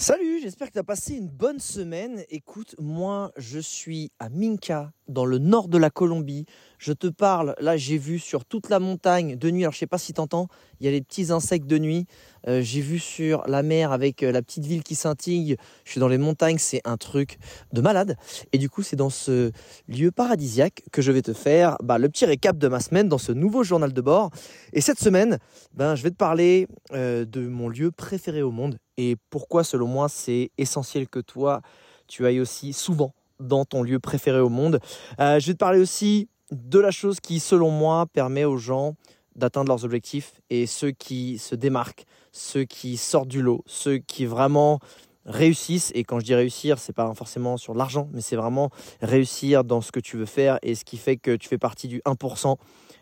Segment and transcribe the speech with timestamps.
[0.00, 2.22] Salut, j'espère que tu as passé une bonne semaine.
[2.30, 6.46] Écoute, moi je suis à Minka, dans le nord de la Colombie.
[6.78, 9.88] Je te parle, là j'ai vu sur toute la montagne de nuit, alors je sais
[9.88, 10.46] pas si tu entends,
[10.78, 12.06] il y a les petits insectes de nuit.
[12.46, 15.56] Euh, j'ai vu sur la mer avec euh, la petite ville qui scintille.
[15.84, 17.36] Je suis dans les montagnes, c'est un truc
[17.72, 18.16] de malade.
[18.52, 19.50] Et du coup, c'est dans ce
[19.88, 23.18] lieu paradisiaque que je vais te faire bah, le petit récap de ma semaine dans
[23.18, 24.30] ce nouveau journal de bord.
[24.72, 25.38] Et cette semaine,
[25.74, 29.86] ben, je vais te parler euh, de mon lieu préféré au monde et pourquoi, selon
[29.86, 31.62] moi, c'est essentiel que toi,
[32.08, 34.80] tu ailles aussi souvent dans ton lieu préféré au monde.
[35.18, 38.94] je vais te parler aussi de la chose qui, selon moi, permet aux gens
[39.36, 44.26] d'atteindre leurs objectifs et ceux qui se démarquent, ceux qui sortent du lot, ceux qui
[44.26, 44.80] vraiment
[45.24, 45.92] réussissent.
[45.94, 48.70] Et quand je dis réussir, c'est pas forcément sur l'argent, mais c'est vraiment
[49.00, 51.86] réussir dans ce que tu veux faire et ce qui fait que tu fais partie
[51.86, 52.56] du 1%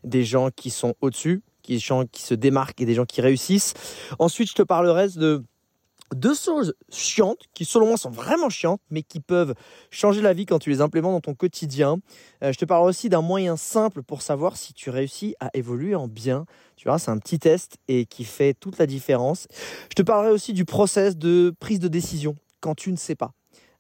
[0.05, 3.73] des gens qui sont au-dessus, des gens qui se démarquent et des gens qui réussissent.
[4.19, 5.43] Ensuite, je te parlerai de
[6.15, 9.55] deux choses chiantes, qui selon moi sont vraiment chiantes, mais qui peuvent
[9.91, 11.99] changer la vie quand tu les implémentes dans ton quotidien.
[12.43, 15.95] Euh, je te parle aussi d'un moyen simple pour savoir si tu réussis à évoluer
[15.95, 16.47] en bien.
[16.77, 19.49] Tu vois, c'est un petit test et qui fait toute la différence.
[19.91, 23.33] Je te parlerai aussi du process de prise de décision quand tu ne sais pas.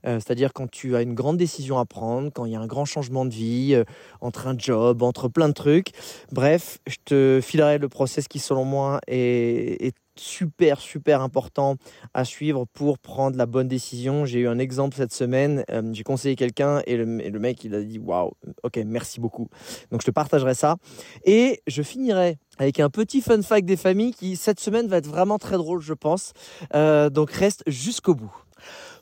[0.07, 2.67] Euh, c'est-à-dire quand tu as une grande décision à prendre, quand il y a un
[2.67, 3.85] grand changement de vie, euh,
[4.21, 5.89] entre un job, entre plein de trucs.
[6.31, 11.77] Bref, je te filerai le process qui, selon moi, est, est super super important
[12.15, 14.25] à suivre pour prendre la bonne décision.
[14.25, 17.83] J'ai eu un exemple cette semaine, euh, j'ai conseillé quelqu'un et le, mec il a
[17.83, 19.49] dit waouh, ok merci beaucoup.
[19.91, 20.77] Donc je te partagerai ça
[21.25, 25.09] et je finirai avec un petit fun fact des familles qui cette semaine va être
[25.09, 26.33] vraiment très drôle je pense.
[26.75, 28.33] Euh, donc reste jusqu'au bout.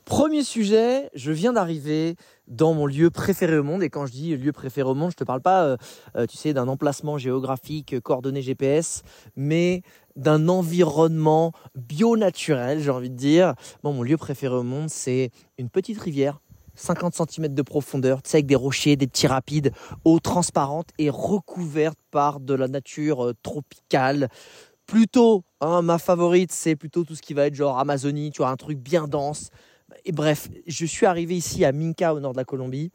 [0.05, 2.15] Premier sujet, je viens d'arriver
[2.47, 3.81] dans mon lieu préféré au monde.
[3.81, 5.77] Et quand je dis lieu préféré au monde, je te parle pas,
[6.15, 9.01] euh, tu sais, d'un emplacement géographique, coordonnées GPS,
[9.35, 9.81] mais
[10.15, 13.53] d'un environnement bio-naturel, j'ai envie de dire.
[13.83, 16.39] Bon, mon lieu préféré au monde, c'est une petite rivière
[16.77, 19.71] 50 cm de profondeur, tu sais, avec des rochers, des petits rapides,
[20.03, 24.27] eau transparente et recouverte par de la nature euh, tropicale.
[24.85, 28.49] Plutôt, hein, ma favorite, c'est plutôt tout ce qui va être genre Amazonie, tu vois,
[28.49, 29.51] un truc bien dense,
[30.03, 32.91] et bref, je suis arrivé ici à Minka au nord de la Colombie.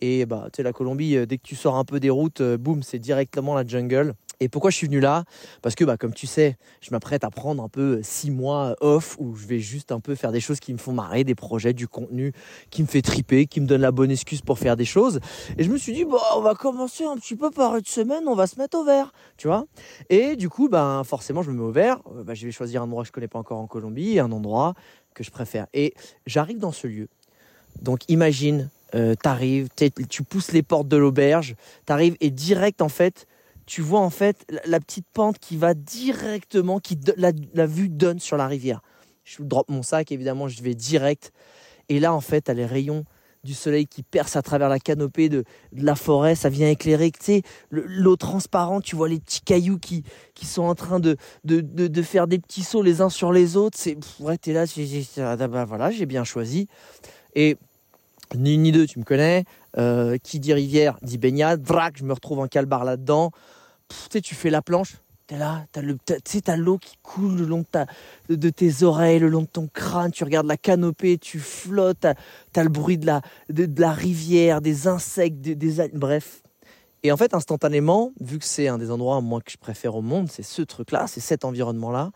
[0.00, 2.40] Et bah, tu sais, la Colombie, euh, dès que tu sors un peu des routes,
[2.40, 4.14] euh, boum, c'est directement la jungle.
[4.40, 5.24] Et pourquoi je suis venu là?
[5.62, 9.16] Parce que, bah, comme tu sais, je m'apprête à prendre un peu six mois off
[9.18, 11.72] où je vais juste un peu faire des choses qui me font marrer, des projets,
[11.72, 12.32] du contenu
[12.70, 15.20] qui me fait triper, qui me donne la bonne excuse pour faire des choses.
[15.58, 18.24] Et je me suis dit, bah, on va commencer un petit peu par une semaine,
[18.26, 19.66] on va se mettre au vert, tu vois?
[20.10, 22.00] Et du coup, bah, forcément, je me mets au vert.
[22.16, 24.32] Euh, bah, je vais choisir un endroit que je connais pas encore en Colombie, un
[24.32, 24.74] endroit
[25.14, 25.66] que je préfère.
[25.72, 25.94] Et
[26.26, 27.08] j'arrive dans ce lieu.
[27.80, 29.68] Donc imagine, euh, tu arrives,
[30.08, 31.56] tu pousses les portes de l'auberge,
[31.86, 33.26] tu arrives et direct en fait,
[33.66, 38.18] tu vois en fait la, petite pente qui va directement, qui la, la, vue donne
[38.18, 38.82] sur la rivière.
[39.24, 41.32] Je drop mon sac, évidemment, je vais direct.
[41.88, 43.04] Et là en fait, as les rayons
[43.44, 47.22] du soleil qui perce à travers la canopée de, la forêt, ça vient éclairer, tu
[47.22, 50.02] sais, l'eau transparente, tu vois les petits cailloux qui,
[50.34, 53.76] qui sont en train de, de, faire des petits sauts les uns sur les autres,
[53.78, 54.64] c'est, ouais, t'es là,
[55.18, 56.68] ah, bah, voilà, j'ai bien choisi.
[57.34, 57.56] Et
[58.34, 59.44] ni une ni deux, tu me connais,
[59.76, 63.30] euh, qui dit rivière dit baignade, vrac, je me retrouve en calbar là-dedans,
[64.08, 64.96] tu sais, tu fais la planche,
[65.26, 67.86] T'es là, t'as le, t'as l'eau qui coule le long de, ta,
[68.28, 70.10] de, tes oreilles, le long de ton crâne.
[70.10, 72.00] Tu regardes la canopée, tu flottes.
[72.00, 72.14] T'as,
[72.54, 76.42] as le bruit de la, de, la rivière, des insectes, des, des, bref.
[77.02, 80.02] Et en fait, instantanément, vu que c'est un des endroits moi que je préfère au
[80.02, 82.10] monde, c'est ce truc-là, c'est cet environnement-là.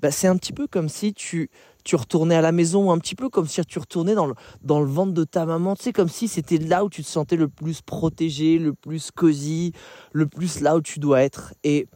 [0.00, 1.50] Bah, c'est un petit peu comme si tu,
[1.84, 4.80] tu retournais à la maison, un petit peu comme si tu retournais dans le, dans
[4.80, 5.74] le ventre de ta maman.
[5.76, 9.10] Tu sais, comme si c'était là où tu te sentais le plus protégé, le plus
[9.10, 9.72] cosy,
[10.12, 11.54] le plus là où tu dois être.
[11.64, 11.88] Et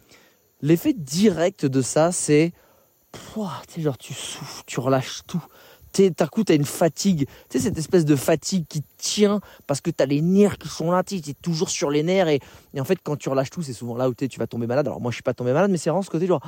[0.62, 2.52] L'effet direct de ça, c'est.
[3.68, 5.42] Tu genre, tu souffles, tu relâches tout.
[5.98, 7.26] D'un coup, tu une fatigue.
[7.50, 10.68] Tu sais, cette espèce de fatigue qui tient parce que tu as les nerfs qui
[10.68, 11.02] sont là.
[11.02, 12.28] Tu es toujours sur les nerfs.
[12.28, 12.40] Et,
[12.78, 14.86] en fait, quand tu relâches tout, c'est souvent là où tu vas tomber malade.
[14.86, 16.40] Alors, moi, je suis pas tombé malade, mais c'est vraiment ce côté genre.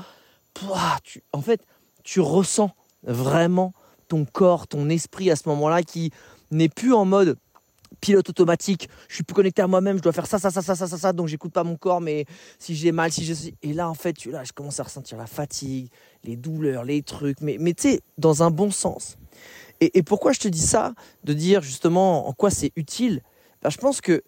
[1.03, 1.60] Tu, en fait,
[2.03, 2.70] tu ressens
[3.03, 3.72] vraiment
[4.09, 6.11] ton corps, ton esprit à ce moment-là qui
[6.50, 7.37] n'est plus en mode
[8.00, 10.75] pilote automatique, je suis plus connecté à moi-même, je dois faire ça, ça, ça, ça,
[10.75, 12.26] ça, ça, donc j'écoute pas mon corps, mais
[12.58, 15.26] si j'ai mal, si je Et là, en fait, là, je commence à ressentir la
[15.26, 15.90] fatigue,
[16.25, 19.17] les douleurs, les trucs, mais, mais tu sais, dans un bon sens.
[19.81, 20.94] Et, pourquoi je te dis ça
[21.25, 23.23] De dire justement en quoi c'est utile?
[23.62, 24.23] Ben, Je pense que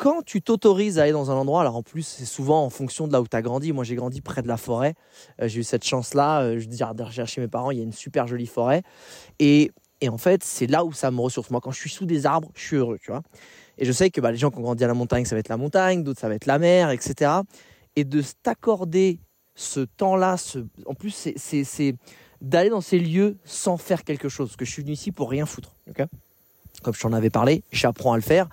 [0.00, 3.06] quand tu t'autorises à aller dans un endroit, alors en plus, c'est souvent en fonction
[3.06, 3.70] de là où tu as grandi.
[3.72, 4.94] Moi, j'ai grandi près de la forêt.
[5.42, 6.40] Euh, j'ai eu cette chance-là.
[6.40, 8.82] Euh, je dire, derrière chez mes parents, il y a une super jolie forêt.
[9.40, 9.70] Et
[10.00, 11.50] et en fait, c'est là où ça me ressource.
[11.50, 13.20] Moi, quand je suis sous des arbres, je suis heureux, tu vois.
[13.76, 15.40] Et je sais que bah, les gens qui ont grandi à la montagne, ça va
[15.40, 17.32] être la montagne, d'autres, ça va être la mer, etc.
[17.94, 19.20] Et de t'accorder
[19.54, 20.60] ce temps-là, ce...
[20.86, 21.94] en plus, c'est
[22.40, 24.48] d'aller dans ces lieux sans faire quelque chose.
[24.48, 25.76] Parce que je suis venu ici pour rien foutre.
[26.82, 28.48] Comme je t'en avais parlé, j'apprends à le faire.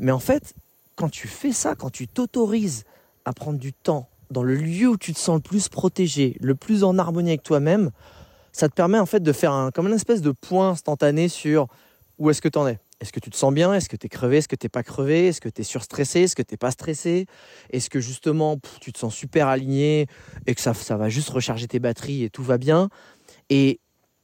[0.00, 0.54] Mais en fait,
[0.96, 2.84] quand tu fais ça, quand tu t'autorises
[3.26, 6.54] à prendre du temps dans le lieu où tu te sens le plus protégé, le
[6.54, 7.90] plus en harmonie avec toi-même,
[8.52, 11.68] ça te permet en fait de faire comme une espèce de point instantané sur
[12.18, 12.78] où est-ce que tu en es.
[13.00, 13.74] Est-ce que tu te sens bien?
[13.74, 14.38] Est-ce que tu es crevé?
[14.38, 15.28] Est-ce que tu n'es pas crevé?
[15.28, 16.20] Est-ce que tu es surstressé?
[16.20, 17.26] Est-ce que tu n'es pas stressé?
[17.70, 20.06] Est-ce que justement tu te sens super aligné
[20.46, 22.88] et que ça, ça va juste recharger tes batteries et tout va bien?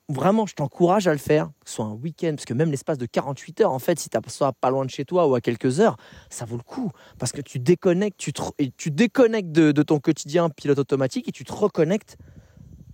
[0.09, 2.99] Vraiment, je t'encourage à le faire, que ce soit un week-end, parce que même l'espace
[2.99, 5.41] de 48 heures, en fait, si tu as pas loin de chez toi ou à
[5.41, 5.97] quelques heures,
[6.31, 6.91] ça vaut le coup.
[7.19, 12.17] Parce que tu déconnectes, tu, déconnectes de, ton quotidien pilote automatique et tu te reconnectes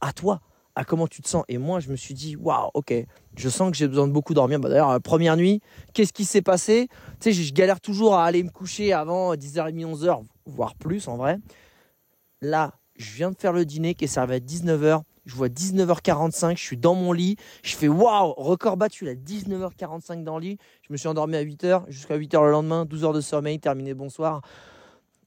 [0.01, 0.41] à toi
[0.75, 1.45] à comment tu te sens.
[1.49, 2.95] Et moi, je me suis dit, waouh, ok,
[3.37, 4.59] je sens que j'ai besoin de beaucoup dormir.
[4.59, 5.61] Bah, D'ailleurs, la première nuit,
[5.93, 6.89] qu'est-ce qui s'est passé?
[7.21, 11.19] Tu sais, je galère toujours à aller me coucher avant 10h30, 11h, voire plus en
[11.19, 11.39] vrai.
[12.41, 15.03] Là, je viens de faire le dîner qui est servi à 19h.
[15.25, 17.37] Je vois 19h45, je suis dans mon lit.
[17.63, 20.59] Je fais waouh, record battu, là, 19h45 dans le lit.
[20.87, 23.95] Je me suis endormi à 8h, jusqu'à 8h le lendemain, 12 h de sommeil, terminé,
[23.95, 24.43] bonsoir.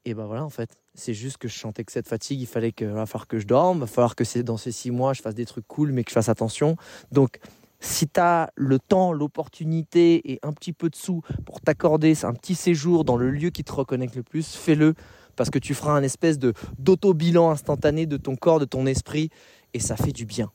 [0.03, 2.71] Et ben voilà, en fait, c'est juste que je sentais que cette fatigue, il fallait
[2.71, 5.13] que, va falloir que je dorme, il va falloir que c'est dans ces six mois,
[5.13, 6.75] je fasse des trucs cool, mais que je fasse attention.
[7.11, 7.39] Donc,
[7.79, 12.33] si tu as le temps, l'opportunité et un petit peu de sous pour t'accorder un
[12.33, 14.93] petit séjour dans le lieu qui te reconnecte le plus, fais-le
[15.35, 19.29] parce que tu feras un espèce de d'auto-bilan instantané de ton corps, de ton esprit
[19.75, 20.51] et ça fait du bien.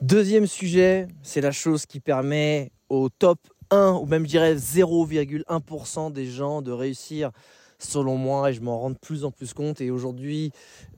[0.00, 3.40] Deuxième sujet, c'est la chose qui permet au top
[3.70, 7.32] 1 ou même je dirais 0,1% des gens de réussir
[7.80, 9.80] selon moi, et je m'en rends de plus en plus compte.
[9.80, 10.52] Et aujourd'hui,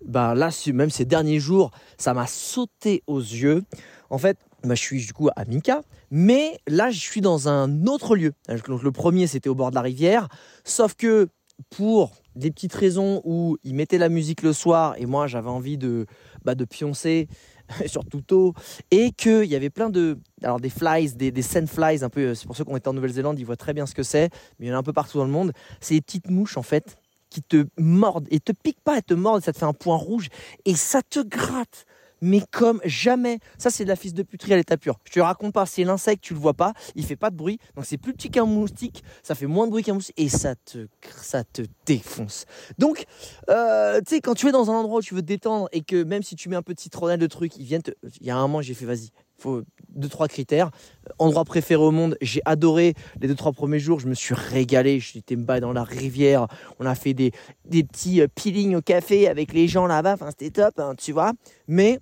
[0.05, 3.65] bah là, même ces derniers jours, ça m'a sauté aux yeux.
[4.11, 7.87] En fait, bah, je suis du coup à Mika, mais là, je suis dans un
[7.87, 8.35] autre lieu.
[8.49, 10.29] Le premier, c'était au bord de la rivière,
[10.65, 11.29] sauf que
[11.69, 15.79] pour des petites raisons où ils mettaient la musique le soir et moi j'avais envie
[15.79, 16.07] de,
[16.45, 17.29] bah, de pioncer
[17.87, 18.55] surtout tôt,
[18.91, 22.47] et qu'il y avait plein de, alors des flies, des, des flies, un peu, c'est
[22.47, 24.67] pour ceux qui ont été en Nouvelle-Zélande, ils voient très bien ce que c'est, mais
[24.67, 25.53] il y en a un peu partout dans le monde.
[25.81, 26.97] C'est des petites mouches en fait
[27.31, 29.97] qui te mordent et te piquent pas, elles te mordent, ça te fait un point
[29.97, 30.29] rouge
[30.65, 31.87] et ça te gratte
[32.21, 33.39] mais comme jamais.
[33.59, 34.99] Ça, c'est de la fils de puterie à l'état pur.
[35.05, 37.59] Je te raconte pas, c'est l'insecte, tu le vois pas, il fait pas de bruit,
[37.77, 40.55] donc c'est plus petit qu'un moustique, ça fait moins de bruit qu'un moustique, et ça
[40.55, 40.87] te,
[41.17, 42.47] ça te défonce.
[42.79, 43.05] Donc,
[43.49, 45.83] euh, tu sais, quand tu es dans un endroit où tu veux te détendre, et
[45.83, 47.93] que même si tu mets un peu de de trucs, ils viennent te...
[48.21, 50.71] Il y a un moment, j'ai fait, vas-y, faut deux trois critères.
[51.19, 55.01] Endroit préféré au monde, j'ai adoré les deux trois premiers jours, je me suis régalé,
[55.01, 56.47] j'étais me dans la rivière,
[56.79, 57.33] on a fait des,
[57.65, 61.13] des petits euh, peelings au café avec les gens là-bas, enfin c'était top, hein, tu
[61.13, 61.33] vois.
[61.67, 62.01] Mais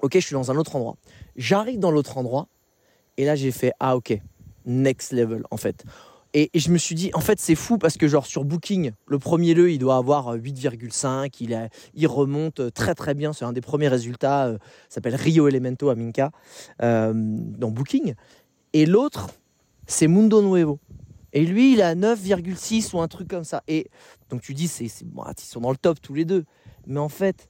[0.00, 0.96] ok, je suis dans un autre endroit.
[1.36, 2.48] J'arrive dans l'autre endroit
[3.16, 4.18] et là j'ai fait ah ok,
[4.66, 5.84] next level en fait.
[6.34, 9.18] Et, je me suis dit, en fait, c'est fou parce que, genre, sur Booking, le
[9.18, 11.34] premier lieu, il doit avoir 8,5.
[11.40, 13.32] Il, il remonte très, très bien.
[13.32, 14.46] C'est un des premiers résultats.
[14.46, 14.58] Euh,
[14.88, 16.30] s'appelle Rio Elemento à Minka,
[16.82, 18.14] euh, dans Booking.
[18.74, 19.30] Et l'autre,
[19.86, 20.78] c'est Mundo Nuevo.
[21.32, 23.62] Et lui, il a 9,6 ou un truc comme ça.
[23.66, 23.88] Et
[24.28, 26.44] donc, tu dis, c'est, bon, ils sont dans le top tous les deux.
[26.86, 27.48] Mais en fait,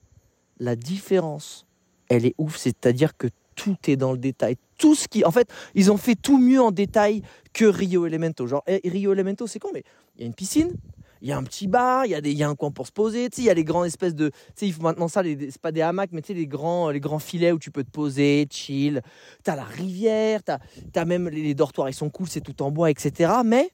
[0.61, 1.67] la différence
[2.09, 2.57] elle est ouf.
[2.57, 3.29] C'est-à-dire que
[3.59, 4.57] tout est dans le détail.
[4.79, 7.23] Tout ce qui, en fait, ils ont fait tout mieux en détail
[7.53, 8.47] que Rio Elemento.
[8.47, 9.83] Genre eh, Rio Elemento, c'est con, mais
[10.17, 10.73] il y a une piscine,
[11.21, 12.71] il y a un petit bar, il y a des, il y a un coin
[12.71, 13.29] pour se poser.
[13.37, 16.11] Il y a les grandes espèces de, tu sais, maintenant ça, c'est pas des hamacs,
[16.13, 19.03] mais tu sais, les grands, les grands filets où tu peux te poser, chill.
[19.43, 20.59] T'as la rivière, t'as,
[20.95, 23.33] as même les, dortoirs, ils sont cool, c'est tout en bois, etc.
[23.45, 23.71] Mais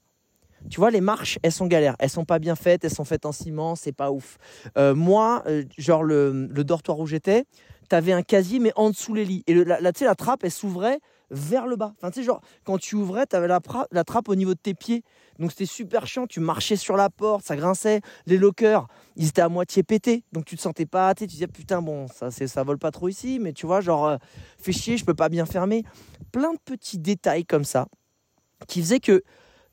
[0.71, 1.97] tu vois, les marches, elles sont galères.
[1.99, 4.39] Elles sont pas bien faites, elles sont faites en ciment, c'est pas ouf.
[4.79, 7.45] Euh, moi, euh, genre le, le dortoir où j'étais,
[7.89, 9.45] tu avais un casier, mais en dessous les lits.
[9.47, 11.01] Et la, la, la trappe, elle s'ouvrait
[11.31, 11.93] vers le bas.
[11.97, 13.61] Enfin, tu sais, genre, quand tu ouvrais, tu avais la,
[13.91, 15.03] la, trappe au niveau de tes pieds.
[15.39, 16.27] Donc, c'était super chiant.
[16.27, 18.01] Tu marchais sur la porte, ça grinçait.
[18.27, 18.87] Les lockers,
[19.17, 20.25] ils étaient à moitié pétés.
[20.33, 23.39] Donc, tu te sentais pas, tu disais, putain, bon, ça, ça vole pas trop ici,
[23.41, 24.17] mais tu vois, genre, euh,
[24.59, 25.85] fais chier, je peux pas bien fermer.
[26.33, 27.87] Plein de petits détails comme ça
[28.69, 29.23] qui faisaient que,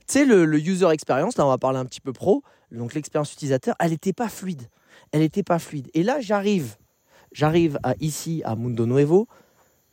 [0.07, 2.93] tu sais, le, le, user experience, là, on va parler un petit peu pro, donc
[2.93, 4.69] l'expérience utilisateur, elle n'était pas fluide.
[5.11, 5.89] Elle n'était pas fluide.
[5.93, 6.75] Et là, j'arrive
[7.31, 9.27] J'arrive à, ici à Mundo Nuevo,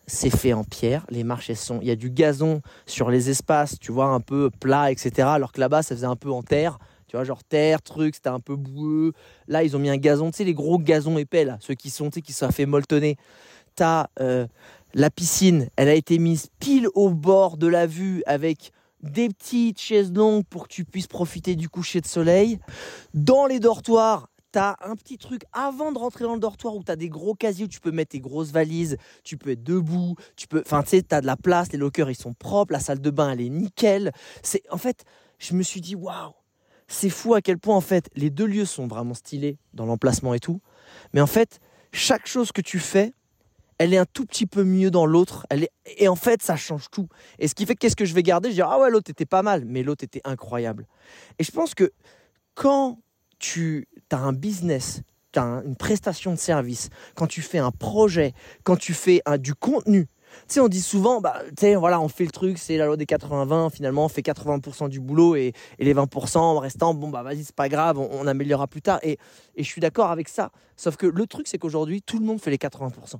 [0.08, 3.78] c'est fait en pierre, les marches sont, il y a du gazon sur les espaces,
[3.78, 5.28] tu vois, un peu plat, etc.
[5.30, 8.28] Alors que là-bas, ça faisait un peu en terre, tu vois, genre terre, truc, c'était
[8.28, 9.12] un peu boueux.
[9.46, 11.90] Là, ils ont mis un gazon, tu sais, les gros gazons épais, là, ceux qui
[11.90, 13.16] sont, tu sais, qui sont fait molletonner.
[13.76, 14.46] T'as euh,
[14.94, 19.80] la piscine, elle a été mise pile au bord de la vue avec des petites
[19.80, 22.58] chaises longues pour que tu puisses profiter du coucher de soleil.
[23.14, 24.28] Dans les dortoirs,
[24.58, 27.36] T'as un petit truc avant de rentrer dans le dortoir où tu as des gros
[27.36, 30.82] casiers où tu peux mettre tes grosses valises, tu peux être debout, tu peux enfin
[30.82, 33.10] tu sais tu as de la place, les lockers ils sont propres, la salle de
[33.10, 34.10] bain elle est nickel.
[34.42, 35.04] C'est en fait,
[35.38, 36.32] je me suis dit waouh,
[36.88, 40.34] c'est fou à quel point en fait les deux lieux sont vraiment stylés dans l'emplacement
[40.34, 40.60] et tout,
[41.12, 41.60] mais en fait,
[41.92, 43.14] chaque chose que tu fais,
[43.78, 45.46] elle est un tout petit peu mieux dans l'autre.
[45.50, 45.70] Elle est...
[45.98, 47.08] Et en fait, ça change tout.
[47.38, 48.48] Et ce qui fait qu'est-ce que je vais garder?
[48.48, 50.88] Je vais dire, ah ouais, l'autre était pas mal, mais l'autre était incroyable.
[51.38, 51.92] Et je pense que
[52.56, 52.98] quand
[53.38, 55.02] tu as un business,
[55.32, 58.32] tu as une prestation de service, quand tu fais un projet,
[58.64, 60.06] quand tu fais un, du contenu,
[60.46, 62.86] tu sais, on dit souvent, bah, tu sais, voilà, on fait le truc, c'est la
[62.86, 67.22] loi des 80-20, finalement, on fait 80% du boulot et, les 20% restants, bon, bah,
[67.22, 68.98] vas-y, c'est pas grave, on, améliorera plus tard.
[69.02, 69.18] Et,
[69.56, 70.50] et je suis d'accord avec ça.
[70.76, 73.16] Sauf que le truc, c'est qu'aujourd'hui, tout le monde fait les 80%.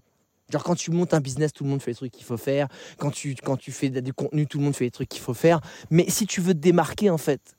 [0.51, 2.69] Genre quand tu montes un business, tout le monde fait les trucs qu'il faut faire.
[2.97, 5.35] Quand tu, quand tu fais du contenu, tout le monde fait les trucs qu'il faut
[5.35, 5.61] faire.
[5.91, 7.57] Mais si tu veux te démarquer, en fait,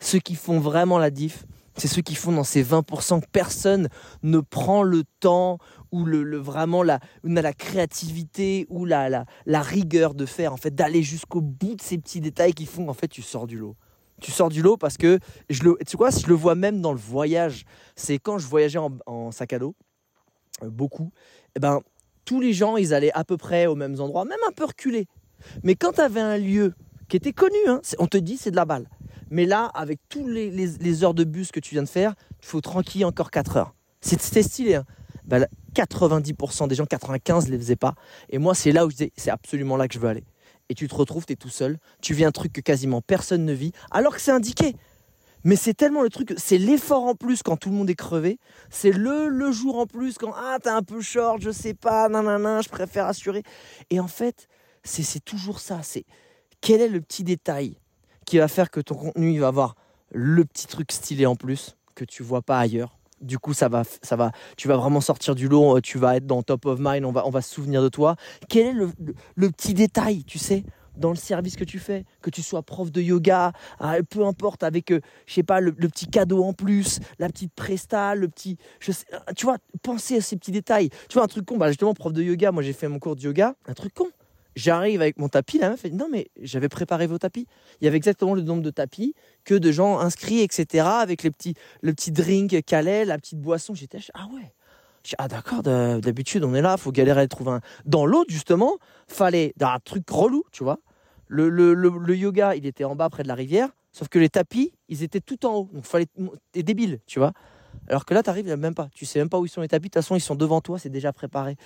[0.00, 1.44] ceux qui font vraiment la diff,
[1.80, 3.88] c'est ceux qui font dans ces 20% que personne
[4.22, 5.58] ne prend le temps
[5.92, 10.74] ou le, vraiment la, la créativité ou la, la, la, rigueur de faire, en fait,
[10.74, 13.76] d'aller jusqu'au bout de ces petits détails qui font en fait, tu sors du lot.
[14.20, 15.18] Tu sors du lot parce que,
[15.48, 17.64] je le, tu vois, je le vois même dans le voyage.
[17.96, 19.74] C'est quand je voyageais en, sac à dos,
[20.62, 21.10] euh, beaucoup,
[21.56, 21.80] eh ben,
[22.26, 25.06] tous les gens, ils allaient à peu près aux mêmes endroits, même un peu reculés.
[25.62, 26.74] Mais quand tu avais un lieu
[27.08, 28.86] qui était connu, hein, on te dit c'est de la balle.
[29.30, 32.60] Mais là, avec toutes les, heures de bus que tu viens de faire, il faut
[32.60, 33.74] tranquille encore 4 heures.
[34.00, 34.74] C'était stylé.
[34.76, 34.84] Hein.
[35.74, 37.94] 90% bah, des gens, 95 ne les faisaient pas.
[38.28, 40.24] Et moi, c'est là où je disais, c'est absolument là que je veux aller.
[40.68, 41.78] Et tu te retrouves, tu es tout seul.
[42.02, 44.74] Tu vis un truc que quasiment personne ne vit, alors que c'est indiqué.
[45.42, 48.38] Mais c'est tellement le truc, c'est l'effort en plus quand tout le monde est crevé.
[48.68, 52.08] C'est le, le jour en plus quand, ah, t'es un peu short, je sais pas,
[52.08, 53.42] nanana, je préfère assurer.
[53.88, 54.48] Et en fait,
[54.82, 55.80] c'est toujours ça.
[55.82, 56.04] C'est
[56.60, 57.79] quel est le petit détail
[58.30, 59.74] qui va faire que ton contenu il va avoir
[60.12, 62.96] le petit truc stylé en plus que tu vois pas ailleurs.
[63.20, 66.26] Du coup, ça va, ça va, tu vas vraiment sortir du lot, tu vas être
[66.28, 68.14] dans top of mind, on va, on va se souvenir de toi.
[68.48, 68.72] Quel est
[69.34, 70.62] le, petit détail, tu sais,
[70.96, 74.62] dans le service que tu fais, que tu sois prof de yoga, ah, peu importe,
[74.62, 78.58] avec, euh, je sais pas, le, petit cadeau en plus, la petite presta, le petit,
[78.78, 79.06] je sais,
[79.36, 80.88] tu vois, pensez à ces petits détails.
[81.08, 83.16] Tu vois, un truc con, bah justement, prof de yoga, moi j'ai fait mon cours
[83.16, 84.06] de yoga, un truc con.
[84.56, 87.46] J'arrive avec mon tapis, la meuf fait Non, mais j'avais préparé vos tapis.
[87.80, 89.14] Il y avait exactement le nombre de tapis
[89.44, 90.84] que de gens inscrits, etc.
[90.86, 93.74] Avec les petits, le petit drink calais, la petite boisson.
[93.74, 94.52] J'étais Ah ouais.
[95.18, 97.60] Ah d'accord, d'habitude on est là, faut galérer à trouver un.
[97.86, 98.78] Dans l'autre, justement,
[99.08, 100.78] fallait un truc relou, tu vois.
[101.26, 104.28] Le, le, le, yoga, il était en bas près de la rivière, sauf que les
[104.28, 105.70] tapis, ils étaient tout en haut.
[105.72, 106.06] Donc fallait.
[106.52, 107.32] T'es débile, tu vois.
[107.88, 108.88] Alors que là, tu arrives, même pas.
[108.94, 109.88] Tu sais même pas où ils sont les tapis.
[109.88, 111.56] De toute façon, ils sont devant toi, c'est déjà préparé.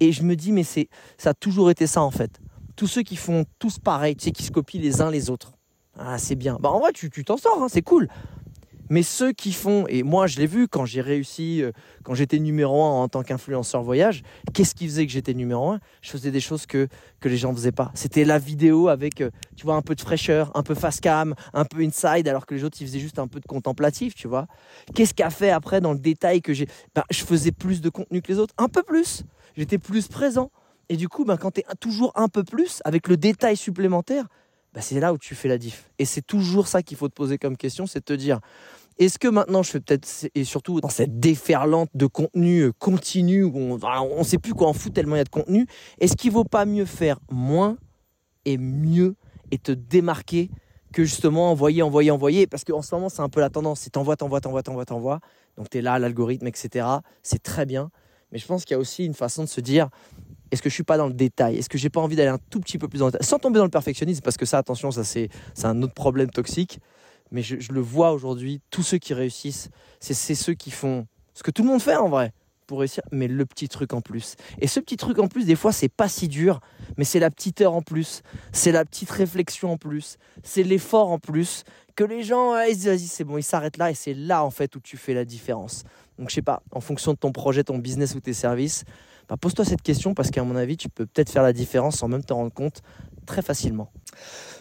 [0.00, 2.40] Et je me dis, mais c'est, ça a toujours été ça en fait.
[2.76, 5.52] Tous ceux qui font tous pareil, tu sais, qui se copient les uns les autres.
[5.96, 6.58] Ah, c'est bien.
[6.60, 8.08] Bah, en vrai, tu t'en sors, hein, c'est cool.
[8.90, 11.72] Mais ceux qui font, et moi je l'ai vu quand j'ai réussi, euh,
[12.02, 14.22] quand j'étais numéro un en tant qu'influenceur voyage,
[14.52, 15.80] qu'est-ce qui faisait que j'étais numéro un?
[16.02, 16.88] Je faisais des choses que,
[17.20, 17.90] que les gens ne faisaient pas.
[17.94, 21.34] C'était la vidéo avec, euh, tu vois, un peu de fraîcheur, un peu fast cam,
[21.52, 24.28] un peu inside, alors que les autres ils faisaient juste un peu de contemplatif, tu
[24.28, 24.46] vois.
[24.94, 26.68] Qu'est-ce qu'a fait après dans le détail que j'ai?
[26.94, 29.24] Ben, Je faisais plus de contenu que les autres, un peu plus.
[29.56, 30.50] J'étais plus présent.
[30.88, 34.26] Et du coup, ben, quand tu es toujours un peu plus, avec le détail supplémentaire,
[34.74, 35.88] ben, c'est là où tu fais la diff.
[35.98, 38.40] Et c'est toujours ça qu'il faut te poser comme question, c'est de te dire,
[38.98, 43.44] est-ce que maintenant je fais peut-être, et surtout dans cette déferlante de contenu euh, continu,
[43.44, 45.66] où on ne sait plus quoi en foutre tellement il y a de contenu,
[46.00, 47.76] est-ce qu'il vaut pas mieux faire moins
[48.44, 49.14] et mieux
[49.50, 50.50] et te démarquer
[50.92, 52.46] que justement envoyer, envoyer, envoyer?
[52.46, 55.20] Parce qu'en ce moment, c'est un peu la tendance, c'est t'envoies, t'envoies, t'envoies, t'envoies, t'envoies.
[55.56, 56.86] Donc tu es là, l'algorithme, etc.
[57.22, 57.90] C'est très bien.
[58.32, 59.88] Mais je pense qu'il y a aussi une façon de se dire,
[60.54, 61.58] est-ce que je suis pas dans le détail?
[61.58, 63.26] Est-ce que j'ai pas envie d'aller un tout petit peu plus dans le détail?
[63.26, 65.28] Sans tomber dans le perfectionnisme, parce que ça, attention, ça c'est
[65.62, 66.80] un autre problème toxique
[67.30, 69.68] mais je, le vois aujourd'hui, tous ceux qui réussissent,
[69.98, 72.32] c'est ceux qui font ce que tout le monde fait en vrai
[72.66, 74.36] pour réussir, mais le petit truc en plus.
[74.60, 76.60] Et ce petit truc en plus, des fois, c'est pas si dur,
[76.96, 81.10] mais c'est la petite heure en plus, c'est la petite réflexion en plus, c'est l'effort
[81.10, 84.14] en plus, que les gens, ils disent, vas-y, c'est bon, ils s'arrêtent là, et c'est
[84.14, 85.82] là, en fait, où tu fais la différence.
[86.18, 88.84] Donc, je sais pas, en fonction de ton projet, ton business ou tes services,
[89.28, 92.08] bah, pose-toi cette question, parce qu'à mon avis, tu peux peut-être faire la différence sans
[92.08, 92.82] même te rendre compte
[93.26, 93.90] très facilement.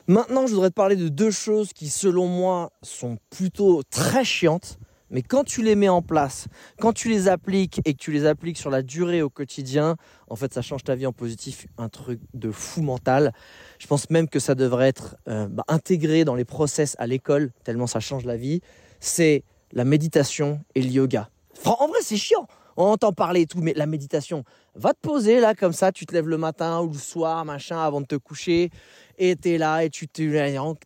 [0.08, 4.78] Maintenant, je voudrais te parler de deux choses qui, selon moi, sont plutôt très chiantes.
[5.10, 6.48] Mais quand tu les mets en place,
[6.80, 9.96] quand tu les appliques et que tu les appliques sur la durée au quotidien,
[10.28, 13.32] en fait, ça change ta vie en positif, un truc de fou mental.
[13.78, 17.52] Je pense même que ça devrait être euh, bah, intégré dans les process à l'école,
[17.64, 18.62] tellement ça change la vie.
[19.00, 21.30] C'est la méditation et le yoga.
[21.64, 24.44] En vrai, c'est chiant on entend parler et tout, mais la méditation,
[24.76, 27.80] va te poser là comme ça, tu te lèves le matin ou le soir, machin,
[27.80, 28.72] avant de te coucher,
[29.18, 30.38] et t'es là, et tu t'es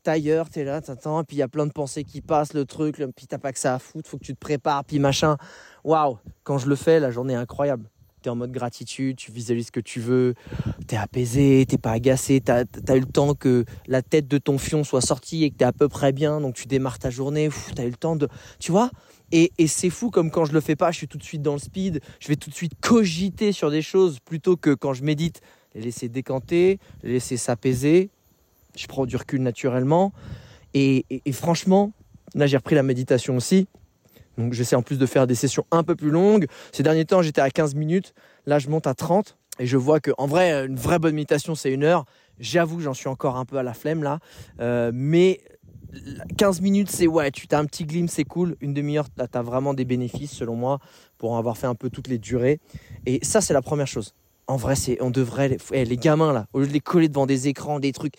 [0.06, 3.02] ailleurs, t'es là, t'attends, puis il y a plein de pensées qui passent, le truc,
[3.16, 5.38] puis t'as pas que ça à foutre, faut que tu te prépares, puis machin.
[5.84, 7.90] Waouh, quand je le fais, la journée est incroyable.
[8.22, 10.34] T'es en mode gratitude, tu visualises ce que tu veux,
[10.88, 14.58] t'es apaisé, t'es pas agacé, t'as as eu le temps que la tête de ton
[14.58, 17.50] fion soit sortie et que t'es à peu près bien, donc tu démarres ta journée,
[17.76, 18.28] t'as eu le temps de.
[18.60, 18.90] Tu vois
[19.32, 21.54] Et, c'est fou comme quand je le fais pas, je suis tout de suite dans
[21.54, 25.04] le speed, je vais tout de suite cogiter sur des choses plutôt que quand je
[25.04, 25.42] médite,
[25.76, 28.10] les laisser décanter, les laisser s'apaiser.
[28.76, 30.14] Je prends du recul naturellement.
[30.74, 31.92] Et, franchement,
[32.36, 33.68] là j'ai repris la méditation aussi.
[34.38, 36.46] Donc j'essaie en plus de faire des sessions un peu plus longues.
[36.72, 38.14] Ces derniers temps j'étais à 15 minutes,
[38.46, 41.56] là je monte à 30 et je vois que en vrai une vraie bonne méditation
[41.56, 42.06] c'est une heure.
[42.40, 44.20] J'avoue j'en suis encore un peu à la flemme là,
[44.60, 45.42] Euh, mais
[46.38, 48.56] 15 minutes, c'est ouais, tu as un petit glim, c'est cool.
[48.62, 50.80] Une demi-heure, là, tu as vraiment des bénéfices, selon moi,
[51.18, 52.60] pour en avoir fait un peu toutes les durées.
[53.06, 54.14] Et ça, c'est la première chose.
[54.50, 57.10] En vrai, c'est, on devrait, les, eh, les gamins là, au lieu de les coller
[57.10, 58.14] devant des écrans, des trucs,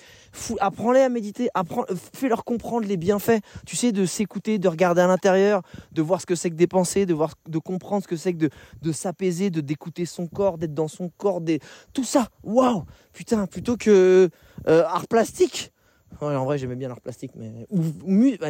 [0.60, 3.40] apprends-les à méditer, apprends, euh, fais-leur comprendre les bienfaits.
[3.64, 6.66] Tu sais, de s'écouter, de regarder à l'intérieur, de voir ce que c'est que des
[6.66, 8.50] pensées, de voir, de comprendre ce que c'est que de,
[8.82, 11.60] de s'apaiser, de d'écouter son corps, d'être dans son corps, des,
[11.94, 12.28] tout ça.
[12.42, 12.84] Waouh,
[13.14, 14.28] putain, plutôt que
[14.66, 15.72] euh, art plastique.
[16.20, 17.80] En vrai, j'aimais bien l'art plastique, mais ou,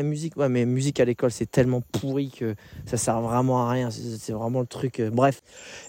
[0.03, 2.55] musique, ouais, mais musique à l'école, c'est tellement pourri que
[2.87, 3.91] ça sert vraiment à rien.
[3.91, 5.01] C'est vraiment le truc.
[5.01, 5.43] euh, bref.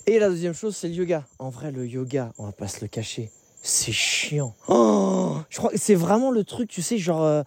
[0.05, 1.23] Et la deuxième chose, c'est le yoga.
[1.39, 4.55] En vrai, le yoga, on va pas se le cacher, c'est chiant.
[4.67, 7.43] Oh, je crois que c'est vraiment le truc, tu sais, genre, euh,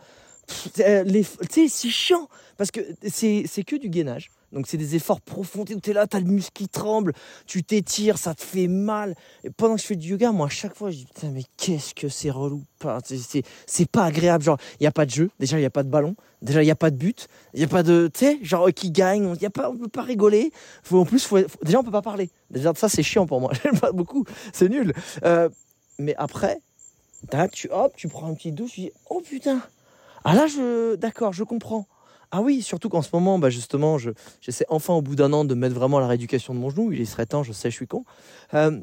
[0.81, 4.31] euh, tu sais, c'est chiant parce que c'est que du gainage.
[4.53, 5.65] Donc c'est des efforts profonds.
[5.65, 7.13] Tu es là, t'as le muscle qui tremble,
[7.47, 9.15] tu t'étires, ça te fait mal.
[9.45, 11.45] Et pendant que je fais du yoga, moi, à chaque fois, je dis putain, mais
[11.57, 12.63] qu'est-ce que c'est relou.
[13.67, 14.45] C'est- pas agréable.
[14.45, 15.31] Genre, il y a pas de jeu.
[15.39, 16.15] Déjà, il y a pas de ballon.
[16.41, 17.29] Déjà, il y a pas de but.
[17.55, 19.27] Il y a pas de, tu sais, genre qui gagne.
[19.27, 20.53] On y a pas, on peut pas rigoler.
[20.91, 22.31] En plus, faut, déjà, on peut pas parler.
[22.51, 23.53] Déjà, ça, c'est chiant pour moi.
[23.63, 24.25] J'aime pas beaucoup.
[24.53, 24.93] C'est nul.
[25.25, 25.49] Euh,
[25.99, 26.59] mais après,
[27.53, 28.73] tu hop, tu prends un petit douche.
[28.73, 29.61] Tu dis, oh putain.
[30.25, 31.87] Ah là, je, d'accord, je comprends.
[32.35, 34.11] Ah oui, surtout qu'en ce moment, bah justement, je,
[34.41, 36.91] j'essaie enfin au bout d'un an de mettre vraiment la rééducation de mon genou.
[36.91, 38.07] Il serait temps, je sais, je suis con.
[38.55, 38.81] Euh,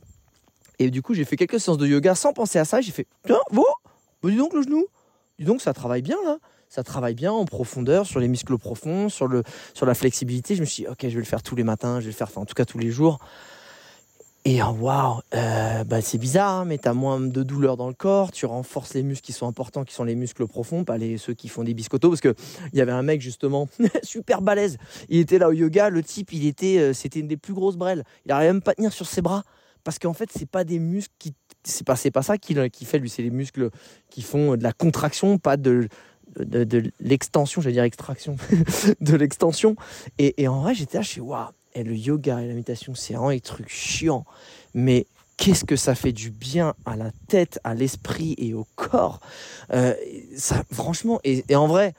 [0.77, 2.79] et du coup, j'ai fait quelques séances de yoga sans penser à ça.
[2.79, 3.65] J'ai fait, tiens, vous,
[4.21, 4.85] bah dis donc le genou.
[5.39, 6.37] Dis donc, ça travaille bien là.
[6.69, 9.27] Ça travaille bien en profondeur, sur les muscles profonds, sur,
[9.73, 10.53] sur la flexibilité.
[10.53, 12.15] Je me suis dit, ok, je vais le faire tous les matins, je vais le
[12.15, 13.17] faire, enfin, en tout cas tous les jours.
[14.51, 17.93] Et waouh, euh, bah, c'est bizarre, hein, mais tu as moins de douleur dans le
[17.93, 21.35] corps, tu renforces les muscles qui sont importants, qui sont les muscles profonds, pas ceux
[21.35, 22.33] qui font des biscottos, parce que
[22.73, 23.69] il y avait un mec justement
[24.01, 27.37] super balèze, il était là au yoga, le type, il était, euh, c'était une des
[27.37, 29.43] plus grosses brelles, il n'arrivait même pas à tenir sur ses bras,
[29.83, 33.11] parce qu'en fait, c'est pas des muscles qui, c'est pas, ça qui, qui fait, lui,
[33.11, 33.69] c'est les muscles
[34.09, 35.87] qui font de la contraction, pas de,
[36.39, 38.35] de, de l'extension, j'allais dire extraction,
[38.99, 39.75] de l'extension,
[40.17, 42.95] et, et en vrai, j'étais là, je suis waouh, et le yoga et la méditation,
[42.95, 43.71] c'est vraiment des trucs.
[44.73, 45.05] Mais
[45.37, 49.19] qu'est-ce que ça fait du bien à la tête, à l'esprit et au corps.
[49.73, 49.93] Euh,
[50.71, 51.95] franchement, et, en vrai,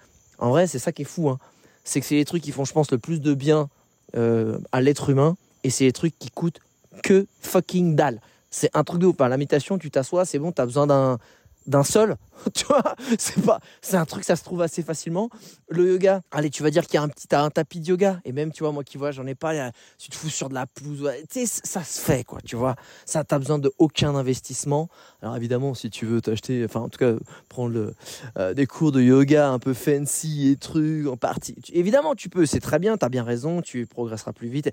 [0.66, 1.28] c'est ça qui est fou.
[1.28, 1.38] hein.
[1.84, 3.68] C'est que c'est les trucs qui font, je pense, le plus de bien
[4.16, 5.36] euh, à l'être humain.
[5.64, 6.60] Et c'est les trucs qui coûtent
[7.02, 8.20] que fucking dalle.
[8.50, 9.14] C'est un truc de ouf.
[9.14, 11.18] Enfin, la méditation, tu t'assois, c'est bon, t'as besoin d'un
[11.66, 12.16] d'un seul,
[12.54, 12.82] tu vois,
[13.18, 15.28] c'est pas, c'est un truc, ça se trouve assez facilement.
[15.68, 17.86] Le yoga, allez, tu vas dire qu'il y a un petit, t'as un tapis de
[17.88, 20.30] yoga, et même, tu vois, moi qui vois, j'en ai pas, là, tu te fous
[20.30, 22.76] sur de la pelouse, tu sais, ça se fait, quoi, tu vois.
[23.06, 24.88] Ça, t'as besoin de aucun investissement.
[25.22, 27.12] Alors évidemment, si tu veux t'acheter, enfin, en tout cas,
[27.48, 27.94] prendre le,
[28.38, 32.28] euh, des cours de yoga un peu fancy et trucs en partie, tu- évidemment, tu
[32.30, 34.70] peux, c'est très bien, t'as bien raison, tu progresseras plus vite.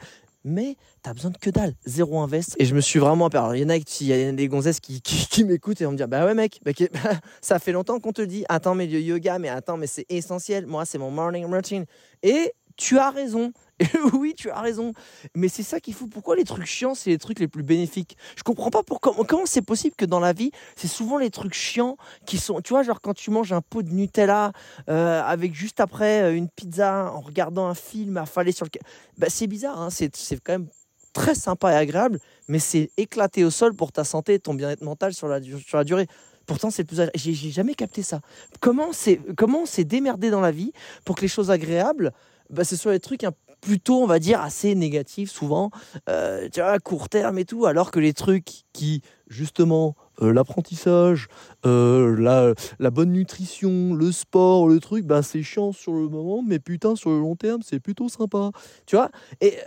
[0.47, 2.55] Mais t'as besoin de que dalle, zéro invest.
[2.57, 3.57] Et je me suis vraiment perdu.
[3.57, 5.01] Il y en a, qui- il y a des gonzesses qui,
[5.43, 6.71] m'écoutent et vont me dire Bah ouais, mec, bah,
[7.41, 8.45] ça fait longtemps qu'on te dit.
[8.47, 10.65] Attends, mais le yoga, mais attends, mais c'est essentiel.
[10.65, 11.85] Moi, c'est mon morning routine.
[12.23, 13.51] Et tu as raison.
[14.13, 14.93] Oui, tu as raison.
[15.35, 16.07] Mais c'est ça qu'il faut.
[16.07, 18.17] Pourquoi les trucs chiants, c'est les trucs les plus bénéfiques?
[18.35, 19.13] Je comprends pas pourquoi.
[19.27, 22.61] Comment c'est possible que dans la vie, c'est souvent les trucs chiants qui sont.
[22.61, 24.51] Tu vois, genre quand tu manges un pot de Nutella
[24.89, 28.71] euh, avec juste après euh, une pizza en regardant un film affalé sur le.
[29.17, 30.11] Bah, c'est bizarre, hein, c'est
[30.43, 30.67] quand même
[31.13, 34.81] très sympa et agréable, mais c'est éclaté au sol pour ta santé et ton bien-être
[34.83, 36.07] mental sur la, sur la durée.
[36.45, 37.09] Pourtant, c'est le plus.
[37.15, 38.21] J'ai jamais capté ça.
[38.61, 40.71] Comment c'est comment s'est démerdé dans la vie
[41.05, 42.11] pour que les choses agréables,
[42.49, 43.33] bah, ce soit des trucs un-
[43.67, 45.71] plutôt, on va dire, assez négatifs souvent,
[46.07, 51.27] euh, tu vois, court terme et tout, alors que les trucs qui, justement, euh, l'apprentissage,
[51.65, 56.41] euh, la, la bonne nutrition, le sport, le truc, bah, c'est chiant sur le moment,
[56.47, 58.51] mais putain, sur le long terme, c'est plutôt sympa.
[58.85, 59.11] Tu vois?
[59.41, 59.57] Et,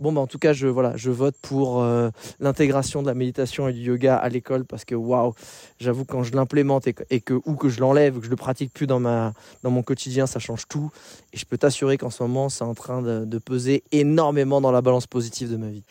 [0.00, 3.68] Bon, bah, en tout cas, je, voilà, je vote pour euh, l'intégration de la méditation
[3.68, 5.34] et du yoga à l'école parce que, waouh,
[5.78, 8.88] j'avoue, quand je l'implémente et que, ou que je l'enlève, que je le pratique plus
[8.88, 10.90] dans, ma, dans mon quotidien, ça change tout.
[11.32, 14.72] Et je peux t'assurer qu'en ce moment, c'est en train de, de peser énormément dans
[14.72, 15.84] la balance positive de ma vie.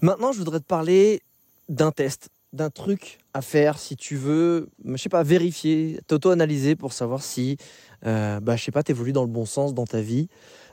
[0.00, 1.20] Maintenant, je voudrais te parler
[1.68, 6.94] d'un test, d'un truc à faire si tu veux, je sais pas, vérifier, t'auto-analyser pour
[6.94, 7.58] savoir si,
[8.06, 10.28] euh, bah, je sais pas, t'évolues dans le bon sens dans ta vie.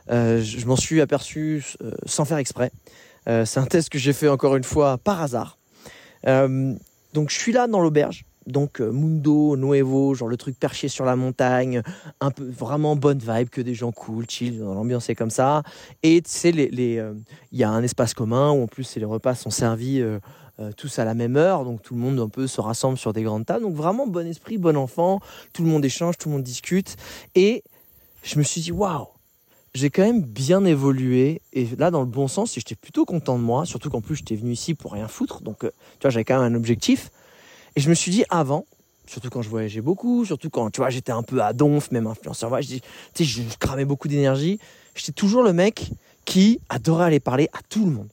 [0.09, 2.71] Euh, je m'en suis aperçu euh, sans faire exprès.
[3.27, 5.57] Euh, c'est un test que j'ai fait encore une fois par hasard.
[6.25, 11.15] Donc je suis là dans l'auberge, donc Mundo Nuevo, genre le truc perché sur la
[11.15, 11.81] montagne,
[12.19, 15.63] un peu vraiment bonne vibe, que des gens cool, chill, l'ambiance est comme ça.
[16.03, 17.01] Et sais, les,
[17.51, 20.03] il y a un espace commun où en plus les repas sont servis
[20.75, 23.23] tous à la même heure, donc tout le monde un peu se rassemble sur des
[23.23, 23.63] grandes tables.
[23.63, 25.21] Donc vraiment bon esprit, bon enfant,
[25.53, 26.97] tout le monde échange, tout le monde discute.
[27.35, 27.63] Et
[28.23, 29.07] je me suis dit, waouh,
[29.73, 33.43] j'ai quand même bien évolué et là dans le bon sens j'étais plutôt content de
[33.43, 35.67] moi surtout qu'en plus j'étais venu ici pour rien foutre donc tu
[36.01, 37.11] vois j'avais quand même un objectif
[37.77, 38.65] et je me suis dit avant,
[39.05, 42.07] surtout quand je voyageais beaucoup, surtout quand tu vois j'étais un peu à donf, même
[42.07, 42.81] influenceur, je, tu
[43.13, 44.59] sais, je cramais beaucoup d'énergie.
[44.95, 45.91] J'étais toujours le mec
[46.25, 48.09] qui adorait aller parler à tout le monde.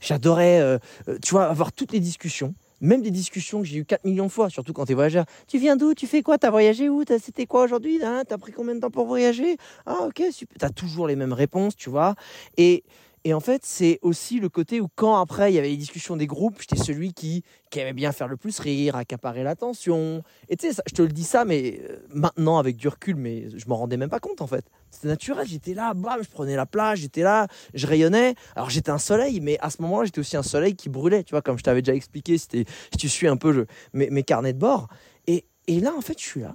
[0.00, 3.84] J'adorais, euh, euh, tu vois, avoir toutes les discussions, même des discussions que j'ai eu
[3.84, 5.24] 4 millions de fois, surtout quand tu es voyageur.
[5.48, 5.94] Tu viens d'où?
[5.94, 6.38] Tu fais quoi?
[6.38, 7.04] T'as voyagé où?
[7.20, 8.00] C'était quoi aujourd'hui?
[8.02, 8.24] Hein?
[8.28, 9.56] T'as pris combien de temps pour voyager?
[9.86, 10.56] Ah ok, super.
[10.58, 12.14] T'as toujours les mêmes réponses, tu vois.
[12.56, 12.84] Et
[13.26, 16.16] et en fait, c'est aussi le côté où quand après il y avait les discussions
[16.16, 20.22] des groupes, j'étais celui qui, qui aimait bien faire le plus rire, accaparer l'attention.
[20.48, 23.48] Et tu sais, je te le dis ça, mais euh, maintenant avec du recul, mais
[23.50, 24.64] je m'en rendais même pas compte en fait.
[24.92, 28.36] C'était naturel, j'étais là, bam, je prenais la plage, j'étais là, je rayonnais.
[28.54, 31.32] Alors j'étais un soleil, mais à ce moment-là, j'étais aussi un soleil qui brûlait, tu
[31.32, 32.64] vois, comme je t'avais déjà expliqué, si
[32.96, 34.86] tu suis un peu mes, carnets de bord.
[35.26, 36.54] Et, et là, en fait, je suis là.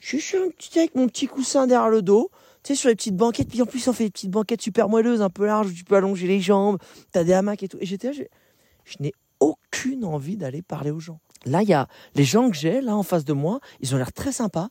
[0.00, 2.32] Je suis un petit avec mon petit coussin derrière le dos
[2.68, 3.48] sais, sur les petites banquettes.
[3.48, 5.84] Puis en plus, on fait des petites banquettes super moelleuses, un peu larges, où tu
[5.84, 6.78] peux allonger les jambes.
[7.12, 7.78] Tu as des hamacs et tout.
[7.80, 8.24] Et j'étais là,
[8.84, 11.20] je, n'ai aucune envie d'aller parler aux gens.
[11.46, 13.98] Là, il y a les gens que j'ai, là, en face de moi, ils ont
[13.98, 14.68] l'air très sympas.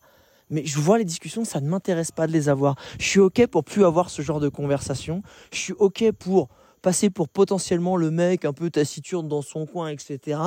[0.50, 2.76] Mais je vois les discussions, ça ne m'intéresse pas de les avoir.
[3.00, 5.22] Je suis OK pour plus avoir ce genre de conversation.
[5.52, 6.50] Je suis OK pour
[6.84, 10.40] passer pour potentiellement le mec un peu taciturne dans son coin, etc.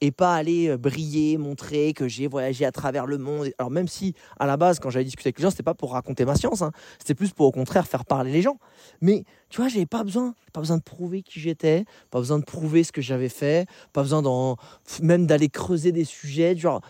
[0.00, 3.50] Et pas aller euh, briller, montrer que j'ai voyagé à travers le monde.
[3.58, 5.92] Alors même si à la base, quand j'avais discuté avec les gens, c'était pas pour
[5.92, 6.72] raconter ma science, hein.
[6.98, 8.58] c'était plus pour au contraire faire parler les gens.
[9.02, 12.44] Mais tu vois, j'avais pas besoin, pas besoin de prouver qui j'étais, pas besoin de
[12.44, 14.56] prouver ce que j'avais fait, pas besoin
[15.02, 16.80] même d'aller creuser des sujets, genre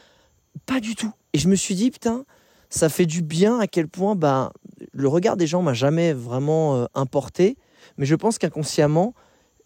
[0.65, 1.13] pas du tout.
[1.33, 2.25] Et je me suis dit putain,
[2.71, 4.53] ça fait du bien à quel point bah
[4.93, 7.57] le regard des gens m'a jamais vraiment euh, importé
[7.99, 9.15] mais je pense qu'inconsciemment,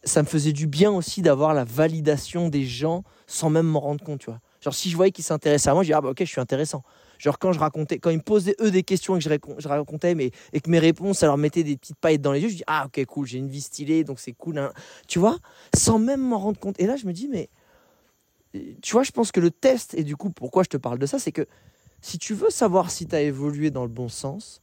[0.05, 4.05] ça me faisait du bien aussi d'avoir la validation des gens sans même m'en rendre
[4.05, 4.41] compte, tu vois.
[4.61, 6.41] Genre, si je voyais qu'ils s'intéressaient à moi, je dis, ah bah ok, je suis
[6.41, 6.83] intéressant.
[7.19, 9.25] Genre, quand je racontais, quand ils me posaient eux des questions et que
[9.59, 12.41] je, racontais, mais, et que mes réponses, ça leur mettait des petites paillettes dans les
[12.41, 14.59] yeux, je dis, ah ok, cool, j'ai une vie stylée, donc c'est cool.
[14.59, 14.73] Hein.
[15.09, 15.39] Tu vois,
[15.77, 16.81] sans même m'en rendre compte.
[16.81, 17.49] Et là, je me dis, mais
[18.83, 21.07] tu vois, je pense que le test, et du coup, pourquoi je te parle de
[21.07, 21.47] ça, c'est que
[22.01, 24.63] si tu veux savoir si tu as évolué dans le bon sens,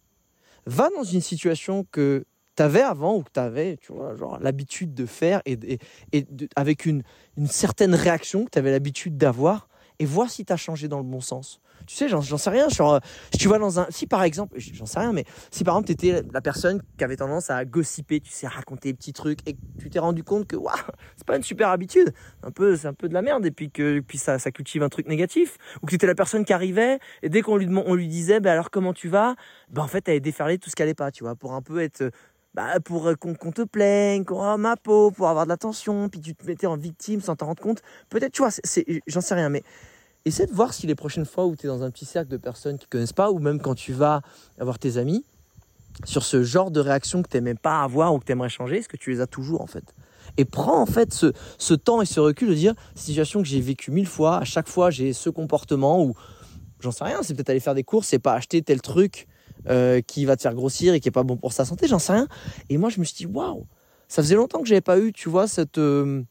[0.65, 5.05] va dans une situation que t'avais avant ou que t'avais, tu vois, genre l'habitude de
[5.05, 5.79] faire et,
[6.11, 7.03] et, avec une,
[7.37, 9.67] une certaine réaction que tu avais l'habitude d'avoir
[9.99, 11.59] et voir si tu as changé dans le bon sens.
[11.85, 12.69] Tu sais, j'en sais rien.
[12.69, 12.99] Genre,
[13.31, 13.87] si tu vas dans un.
[13.89, 17.03] Si par exemple, j'en sais rien, mais si par exemple tu étais la personne qui
[17.03, 20.23] avait tendance à gossiper, tu sais, raconter des petits trucs et que tu t'es rendu
[20.23, 20.75] compte que waouh,
[21.17, 23.69] c'est pas une super habitude, un peu, c'est un peu de la merde et puis
[23.69, 25.57] que puis ça, ça cultive un truc négatif.
[25.81, 28.39] Ou que tu étais la personne qui arrivait et dès qu'on lui, on lui disait,
[28.39, 29.35] bah alors comment tu vas?
[29.69, 31.81] Bah en fait, elle déferlé tout ce qu'elle allait pas, tu vois, pour un peu
[31.81, 32.11] être
[32.53, 36.21] bah, pour euh, qu'on te plaigne, qu'on oh, ma peau, pour avoir de l'attention, puis
[36.21, 37.81] tu te mettais en victime sans t'en rendre compte.
[38.09, 38.51] Peut-être, tu vois,
[39.07, 39.63] j'en sais rien, mais
[40.25, 42.37] essaie de voir si les prochaines fois où tu es dans un petit cercle de
[42.37, 44.21] personnes qui ne connaissent pas, ou même quand tu vas
[44.59, 45.25] avoir tes amis,
[46.05, 48.77] sur ce genre de réaction que tu n'aimais pas avoir ou que tu aimerais changer,
[48.77, 49.83] est-ce que tu les as toujours en fait?
[50.37, 53.91] Et prends en fait ce, temps et ce recul de dire situation que j'ai vécu
[53.91, 56.15] mille fois, à chaque fois j'ai ce comportement ou
[56.79, 59.27] j'en sais rien, c'est peut-être aller faire des courses, c'est pas acheter tel truc
[59.69, 61.99] euh, qui va te faire grossir et qui est pas bon pour sa santé, j'en
[61.99, 62.27] sais rien.
[62.69, 63.65] Et moi, je me suis dit, waouh,
[64.07, 66.23] ça faisait longtemps que j'avais pas eu, tu vois, cette, euh,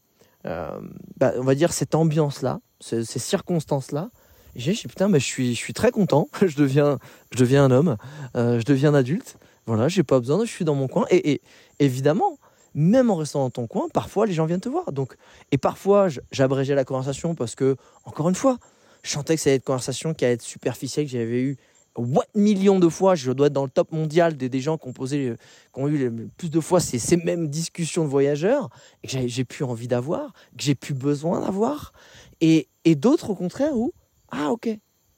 [0.45, 0.79] euh,
[1.17, 4.09] bah, on va dire cette ambiance-là, ces, circonstances-là.
[4.55, 6.29] Et j'ai dit, putain, je suis, je suis très content.
[6.45, 6.99] je deviens,
[7.31, 7.97] je deviens un homme,
[8.35, 9.37] je deviens un adulte.
[9.65, 11.05] Voilà, j'ai pas besoin, je suis dans mon coin.
[11.09, 11.41] Et, et,
[11.79, 12.37] évidemment,
[12.75, 14.91] même en restant dans ton coin, parfois les gens viennent te voir.
[14.91, 15.15] Donc,
[15.51, 18.57] et parfois, j'abrégeais la conversation parce que, encore une fois,
[19.03, 21.57] je sentais que être une conversation qui allait être superficielle, que j'avais eu
[21.97, 24.93] what millions de fois, je dois être dans le top mondial des, gens qui ont,
[24.93, 25.35] posé,
[25.73, 28.69] qui ont eu plus de fois ces, mêmes discussions de voyageurs,
[29.03, 31.93] et que j'ai plus envie d'avoir, que j'ai plus besoin d'avoir,
[32.41, 33.93] et, et d'autres au contraire où,
[34.31, 34.69] ah ok,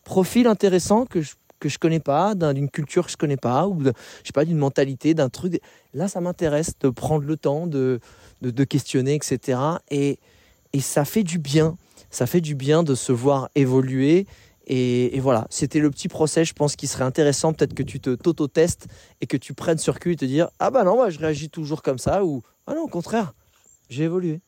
[0.03, 3.81] profil intéressant que je que je connais pas, d'une culture que je connais pas, ou
[3.81, 3.89] je
[4.23, 5.59] sais pas, d'une mentalité, d'un truc.
[5.93, 7.99] Là, ça m'intéresse de prendre le temps de,
[8.41, 9.59] de, de, questionner, etc.
[9.89, 10.19] Et,
[10.73, 11.77] et ça fait du bien.
[12.09, 14.27] Ça fait du bien de se voir évoluer
[14.67, 17.53] et, voilà, c'était le petit procès, je pense, qui serait intéressant.
[17.53, 18.87] Peut-être que tu te t'auto-testes
[19.21, 21.49] et que tu prennes sur cul et te dire Ah bah non, moi je réagis
[21.49, 23.33] toujours comme ça, ou Ah non, au contraire,
[23.89, 24.41] j'ai évolué.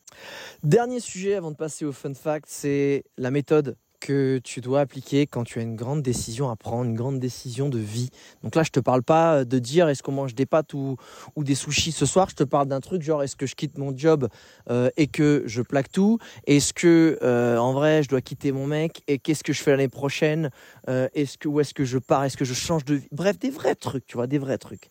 [0.62, 5.26] Dernier sujet avant de passer au fun fact, c'est la méthode que tu dois appliquer
[5.26, 8.10] quand tu as une grande décision à prendre, une grande décision de vie.
[8.42, 10.96] Donc là, je te parle pas de dire est-ce qu'on mange des pâtes ou,
[11.36, 12.28] des sushis ce soir.
[12.30, 14.28] Je te parle d'un truc genre est-ce que je quitte mon job
[14.70, 18.66] euh, et que je plaque tout Est-ce que euh, en vrai je dois quitter mon
[18.66, 20.50] mec Et qu'est-ce que je fais l'année prochaine
[20.88, 23.08] euh, Est-ce que où est-ce que je pars Est-ce que je change de vie?
[23.12, 24.90] Bref, des vrais trucs, tu vois, des vrais trucs.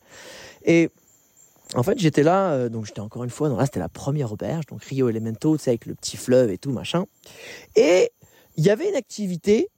[0.64, 0.90] Et
[1.76, 4.84] en fait, j'étais là, donc j'étais encore une fois, là c'était la première auberge, donc
[4.86, 7.06] Rio Elemento, tu sais, avec le petit fleuve et tout, machin.
[7.76, 8.12] Et
[8.58, 9.70] il y avait une activité,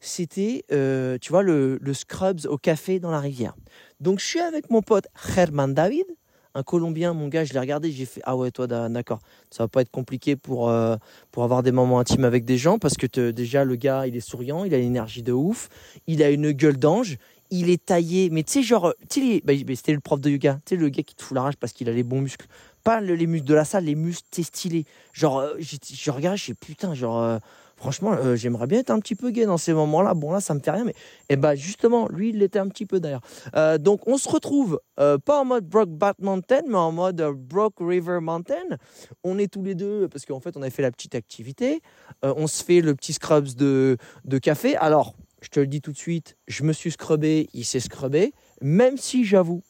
[0.00, 3.54] c'était, euh, tu vois, le, scrubs au café dans la rivière.
[4.00, 6.06] Donc je suis avec mon pote Herman David,
[6.54, 9.68] un Colombien, mon gars, je l'ai regardé, j'ai fait ah ouais toi d'accord, ça va
[9.68, 10.96] pas être compliqué pour euh,
[11.30, 14.20] pour avoir des moments intimes avec des gens parce que déjà le gars il est
[14.20, 15.70] souriant, il a l'énergie de ouf,
[16.06, 17.16] il a une gueule d'ange,
[17.50, 20.60] il est taillé, mais tu sais genre, tu sais bah, c'était le prof de yoga,
[20.66, 22.46] tu sais le gars qui te fout la rage parce qu'il a les bons muscles,
[22.84, 26.46] pas les muscles de la salle, les muscles t'es stylé, genre euh, je regarde, je
[26.46, 27.40] sais putain genre
[27.82, 30.14] Franchement, euh, j'aimerais bien être un petit peu gay dans ces moments-là.
[30.14, 30.94] Bon, là, ça me fait rien, mais
[31.28, 33.22] eh ben, justement, lui, il l'était un petit peu d'ailleurs.
[33.56, 37.74] Euh, donc, on se retrouve euh, pas en mode Brokeback Mountain, mais en mode Broke
[37.80, 38.78] River Mountain.
[39.24, 41.82] On est tous les deux, parce qu'en fait, on avait fait la petite activité.
[42.22, 43.98] on se fait le petit scrubs de,
[44.40, 44.76] café.
[44.76, 48.32] Alors, je te le dis tout de suite, je me suis scrubé, il s'est scrubé,
[48.60, 49.64] même si j'avoue,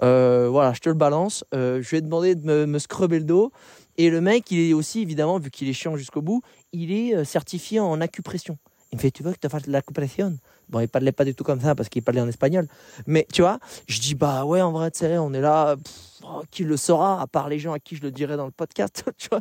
[0.00, 3.52] voilà, je te le balance, je vais demander de me, me scrubber le dos.
[3.98, 7.14] Et le mec, il est aussi, évidemment, vu qu'il est chiant jusqu'au bout, il est
[7.14, 8.58] euh, certifié en acupression.
[8.92, 10.36] Il me fait, tu veux que tu fasses de l'acupression?
[10.68, 12.68] Bon, il parlait pas du tout comme ça parce qu'il parlait en espagnol.
[13.06, 15.76] Mais tu vois, je dis, bah ouais, en vrai, tu sais, on est là,
[16.24, 18.52] oh, qui le saura, à part les gens à qui je le dirai dans le
[18.52, 19.40] podcast, tu vois.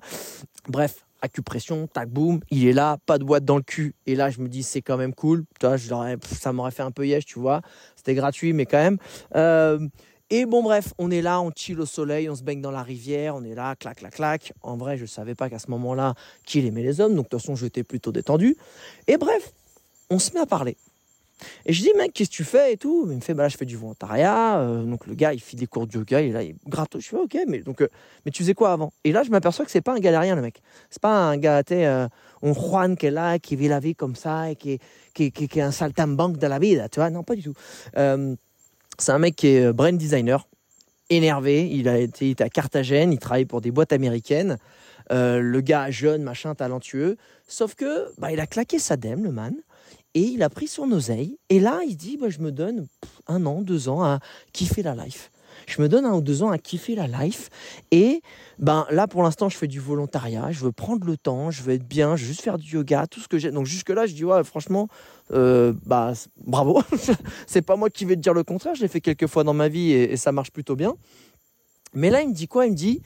[0.70, 3.94] Bref, acupression, tac, boum, il est là, pas de boîte dans le cul.
[4.06, 5.44] Et là, je me dis, c'est quand même cool.
[5.60, 7.62] Tu vois, ça m'aurait fait un peu yesh, tu vois.
[7.96, 8.98] C'était gratuit, mais quand même.
[9.36, 9.80] Euh,
[10.34, 12.84] et bon, bref, on est là, on chill au soleil, on se baigne dans la
[12.84, 14.54] rivière, on est là, clac, clac, clac.
[14.62, 16.16] En vrai, je ne savais pas qu'à ce moment-là,
[16.46, 18.56] qu'il aimait les hommes, donc de toute façon, j'étais plutôt détendu.
[19.08, 19.52] Et bref,
[20.10, 20.78] on se met à parler.
[21.66, 23.08] Et je dis, mec, qu'est-ce que tu fais et tout?
[23.10, 24.60] Il me fait, bah là, je fais du volontariat.
[24.60, 26.98] Euh, donc le gars, il fait des cours de yoga, il est là, il gratte.
[26.98, 27.90] Je fais, ok, mais, donc, euh,
[28.26, 28.94] mais tu faisais quoi avant?
[29.04, 30.62] Et là, je m'aperçois que c'est pas un galérien, le mec.
[30.90, 32.08] C'est pas un gars, tu euh,
[32.42, 34.80] un Juan qui est là, qui vit la vie comme ça et qui
[35.14, 37.10] est, qui, est un saltimbanque de la vie, tu vois?
[37.10, 37.54] Non, pas du tout.
[39.02, 40.48] C'est un mec qui est euh, brain designer,
[41.10, 41.68] énervé.
[41.72, 44.60] Il a été à Carthagène, il travaille pour des boîtes américaines.
[45.12, 47.18] Euh, le gars jeune, machin, talentueux.
[47.48, 49.56] Sauf que bah, il a claqué sa dème, le man,
[50.14, 51.40] et il a pris son oseille.
[51.50, 52.86] Et là, il dit bah, Je me donne
[53.26, 54.20] un an, deux ans à
[54.54, 55.32] kiffer la life
[55.72, 57.50] je me donne un ou deux ans à kiffer la life.
[57.92, 58.22] Et
[58.60, 60.52] ben là, pour l'instant, je fais du volontariat.
[60.52, 61.52] Je veux prendre le temps.
[61.52, 62.16] Je veux être bien.
[62.16, 63.52] Je veux juste faire du yoga, tout ce que j'ai.
[63.52, 64.88] Donc jusque là, je dis ouais, franchement,
[65.32, 66.14] euh, bah
[66.46, 66.82] bravo.
[67.48, 68.76] c'est pas moi qui vais te dire le contraire.
[68.76, 70.96] Je l'ai fait quelques fois dans ma vie et, ça marche plutôt bien.
[71.94, 72.66] Mais là, il me dit quoi?
[72.66, 73.02] Il me dit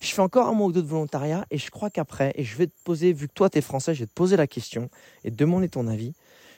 [0.00, 2.56] je fais encore un mois ou deux de volontariat et je crois qu'après, et je
[2.56, 4.90] vais te poser, vu que toi tu es français, je vais te poser la question
[5.22, 6.12] et te demander ton avis.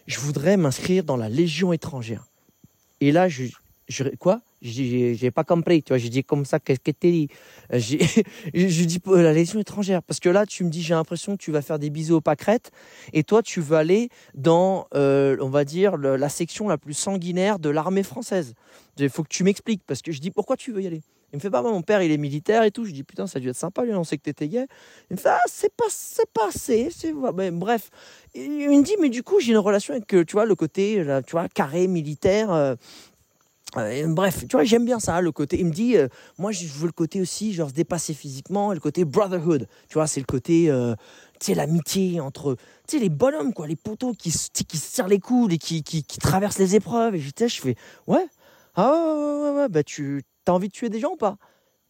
[0.07, 2.27] Je voudrais m'inscrire dans la Légion étrangère.
[3.01, 3.45] Et là, je,
[3.89, 4.41] je quoi?
[4.65, 5.99] J'ai pas compris, tu vois.
[5.99, 7.29] J'ai dit comme ça, qu'est-ce que tu dit?
[7.73, 10.03] Je dis la légion étrangère.
[10.03, 12.21] Parce que là, tu me dis, j'ai l'impression que tu vas faire des bisous aux
[12.21, 12.71] pâquerettes.
[13.13, 17.59] Et toi, tu vas aller dans, euh, on va dire, la section la plus sanguinaire
[17.59, 18.55] de l'armée française.
[18.97, 19.83] Il faut que tu m'expliques.
[19.87, 21.03] Parce que je dis, pourquoi tu veux y aller?
[21.33, 22.85] Il me fait pas, bah, mon père, il est militaire et tout.
[22.85, 24.67] Je dis, putain, ça a dû être sympa, lui, on sait que t'étais gay.
[25.11, 26.89] Il me fait, ah, c'est pas, c'est pas assez.
[27.53, 27.91] bref.
[28.37, 31.33] il me dit, mais du coup, j'ai une relation avec, tu vois, le côté, tu
[31.33, 32.53] vois, carré, militaire.
[32.53, 32.77] Euh,
[33.77, 35.59] euh, bref, tu vois, j'aime bien ça, le côté.
[35.59, 36.09] Il me dit, euh,
[36.39, 39.67] moi, je veux le côté aussi, genre, se dépasser physiquement, le côté brotherhood.
[39.89, 40.95] Tu vois, c'est le côté, euh,
[41.41, 42.57] tu sais, l'amitié entre,
[42.89, 45.83] tu sais, les bonhommes, quoi, les poteaux qui, qui se serrent les coudes et qui,
[45.83, 47.15] qui, traversent les épreuves.
[47.17, 48.27] Et je, je fais, ouais,
[48.77, 51.37] ah ouais, ouais, ouais, bah, tu as envie de tuer des gens ou pas?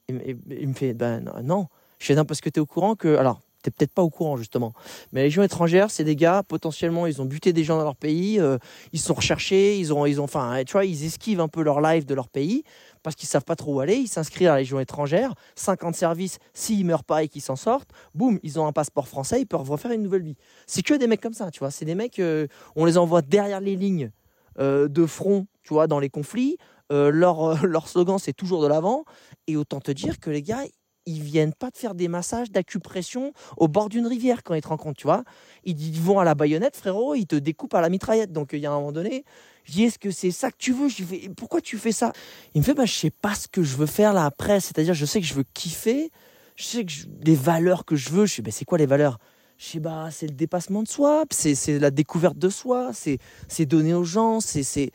[0.08, 1.68] Il, il, me fait, ben non.
[1.98, 4.10] Je fais, non, parce que tu es au courant que, alors, t'es peut-être pas au
[4.10, 4.72] courant justement.
[5.12, 7.96] Mais les Légion étrangère, c'est des gars potentiellement, ils ont buté des gens dans leur
[7.96, 8.58] pays, euh,
[8.92, 11.80] ils sont recherchés, ils ont, ils ont, enfin, tu vois, ils esquivent un peu leur
[11.80, 12.62] life de leur pays
[13.02, 13.96] parce qu'ils savent pas trop où aller.
[13.96, 17.90] Ils s'inscrivent à la Légion étrangère, 50 services, s'ils meurent pas et qu'ils s'en sortent,
[18.14, 20.36] boum, ils ont un passeport français, ils peuvent refaire une nouvelle vie.
[20.66, 21.70] C'est que des mecs comme ça, tu vois.
[21.70, 22.46] C'est des mecs, euh,
[22.76, 24.10] on les envoie derrière les lignes
[24.58, 26.58] euh, de front, tu vois, dans les conflits.
[26.90, 29.04] leur, leur slogan, c'est toujours de l'avant.
[29.46, 30.64] Et autant te dire que les gars,
[31.06, 34.68] ils viennent pas te faire des massages d'acupression au bord d'une rivière quand ils te
[34.68, 35.24] rencontrent, tu vois.
[35.64, 38.32] Ils vont à la baïonnette, frérot, ils te découpent à la mitraillette.
[38.32, 39.24] Donc il y a un moment donné,
[39.64, 40.88] je dis est-ce que c'est ça que tu veux?
[41.36, 42.12] Pourquoi tu fais ça?
[42.54, 44.94] Il me fait bah je sais pas ce que je veux faire là après, c'est-à-dire
[44.94, 46.10] je sais que je veux kiffer,
[46.56, 49.18] je sais que les valeurs que je veux, je c'est quoi les valeurs?
[49.58, 53.94] Je sais bah c'est le dépassement de soi, c'est la découverte de soi, c'est donner
[53.94, 54.90] aux gens, c'est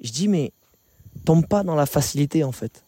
[0.00, 0.52] je dis mais
[1.24, 2.84] tombe pas dans la facilité en fait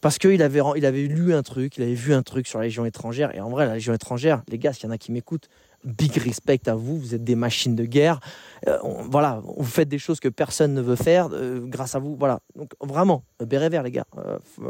[0.00, 2.64] parce qu'il avait, il avait lu un truc, il avait vu un truc sur la
[2.66, 3.34] Légion étrangère.
[3.34, 5.48] Et en vrai, la Légion étrangère, les gars, s'il y en a qui m'écoutent,
[5.84, 8.20] big respect à vous, vous êtes des machines de guerre.
[8.66, 8.78] Euh,
[9.10, 12.16] voilà, vous faites des choses que personne ne veut faire euh, grâce à vous.
[12.18, 14.06] Voilà, donc vraiment, béret vert les gars,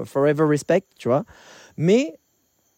[0.05, 1.25] forever respect, tu vois.
[1.77, 2.17] Mais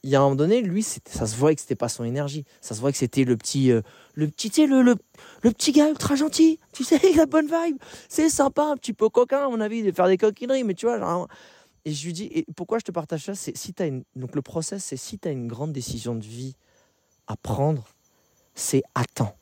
[0.03, 2.45] il y a un moment donné, lui, ça se voyait que c'était pas son énergie.
[2.61, 3.71] Ça se voyait que c'était le petit,
[4.15, 4.97] le petit, tu sais, le, le,
[5.53, 6.59] petit gars ultra gentil.
[6.73, 7.77] Tu sais, la bonne vibe.
[8.09, 10.87] C'est sympa, un petit peu coquin, à mon avis, de faire des coquineries, mais tu
[10.87, 11.29] vois, genre,
[11.85, 13.35] et je lui dis, et pourquoi je te partage ça?
[13.35, 14.05] C'est si tu une.
[14.15, 16.55] Donc le process, c'est si tu as une grande décision de vie
[17.27, 17.89] à prendre,
[18.55, 19.35] c'est attends.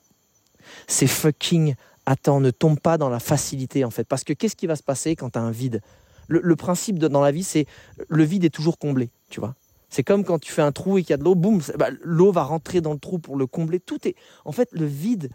[0.87, 1.75] C'est fucking
[2.07, 2.41] attends.
[2.41, 4.05] Ne tombe pas dans la facilité, en fait.
[4.05, 5.83] Parce que qu'est-ce qui va se passer quand tu as un vide?
[6.29, 7.67] Le, principe dans la vie, c'est
[8.09, 9.57] le vide est toujours comblé, tu vois?
[9.89, 11.89] C'est comme quand tu fais un trou et qu'il y a de l'eau, boum, bah,
[12.03, 13.81] l'eau va rentrer dans le trou pour le combler.
[13.81, 14.15] Tout est.
[14.45, 15.31] En fait, le vide,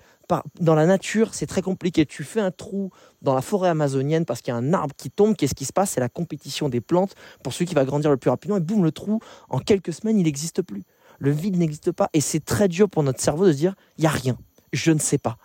[0.59, 2.05] dans la nature, c'est très compliqué.
[2.05, 5.09] Tu fais un trou dans la forêt amazonienne parce qu'il y a un arbre qui
[5.09, 5.35] tombe.
[5.35, 5.91] Qu'est-ce qui se passe?
[5.91, 8.57] C'est la compétition des plantes pour celui qui va grandir le plus rapidement.
[8.57, 10.83] Et boum, le trou, en quelques semaines, il n'existe plus.
[11.19, 12.09] Le vide n'existe pas.
[12.13, 14.37] Et c'est très dur pour notre cerveau de se dire il n'y a rien,
[14.73, 15.37] je ne sais pas.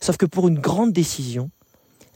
[0.00, 1.50] Sauf que pour une grande décision,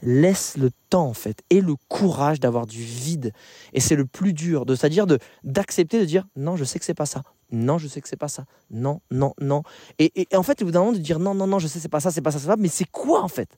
[0.01, 3.33] laisse le temps en fait et le courage d'avoir du vide
[3.73, 5.07] et c'est le plus dur de c'est-à-dire
[5.43, 8.15] d'accepter de dire non je sais que c'est pas ça non je sais que c'est
[8.15, 8.45] pas ça.
[8.71, 9.63] Non non non.
[9.99, 11.89] Et, en fait au bout d'un moment de dire non non non je sais c'est
[11.89, 13.49] pas ça c'est pas ça c'est pas mais c'est quoi en fait?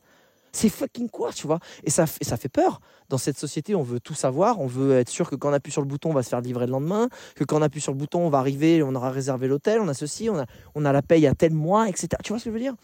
[0.52, 1.60] C'est fucking quoi tu vois?
[1.84, 2.80] Et ça ça fait peur.
[3.10, 4.60] Dans cette société on veut tout savoir.
[4.60, 6.42] On veut être sûr que quand on appuie sur le bouton on va se faire
[6.42, 7.10] livrer le lendemain.
[7.36, 9.88] Que quand on appuie sur le bouton on va arriver on aura réservé l'hôtel on
[9.88, 10.46] a ceci on a
[10.76, 12.76] on a la paye à tel mois etc tu vois ce que je veux dire?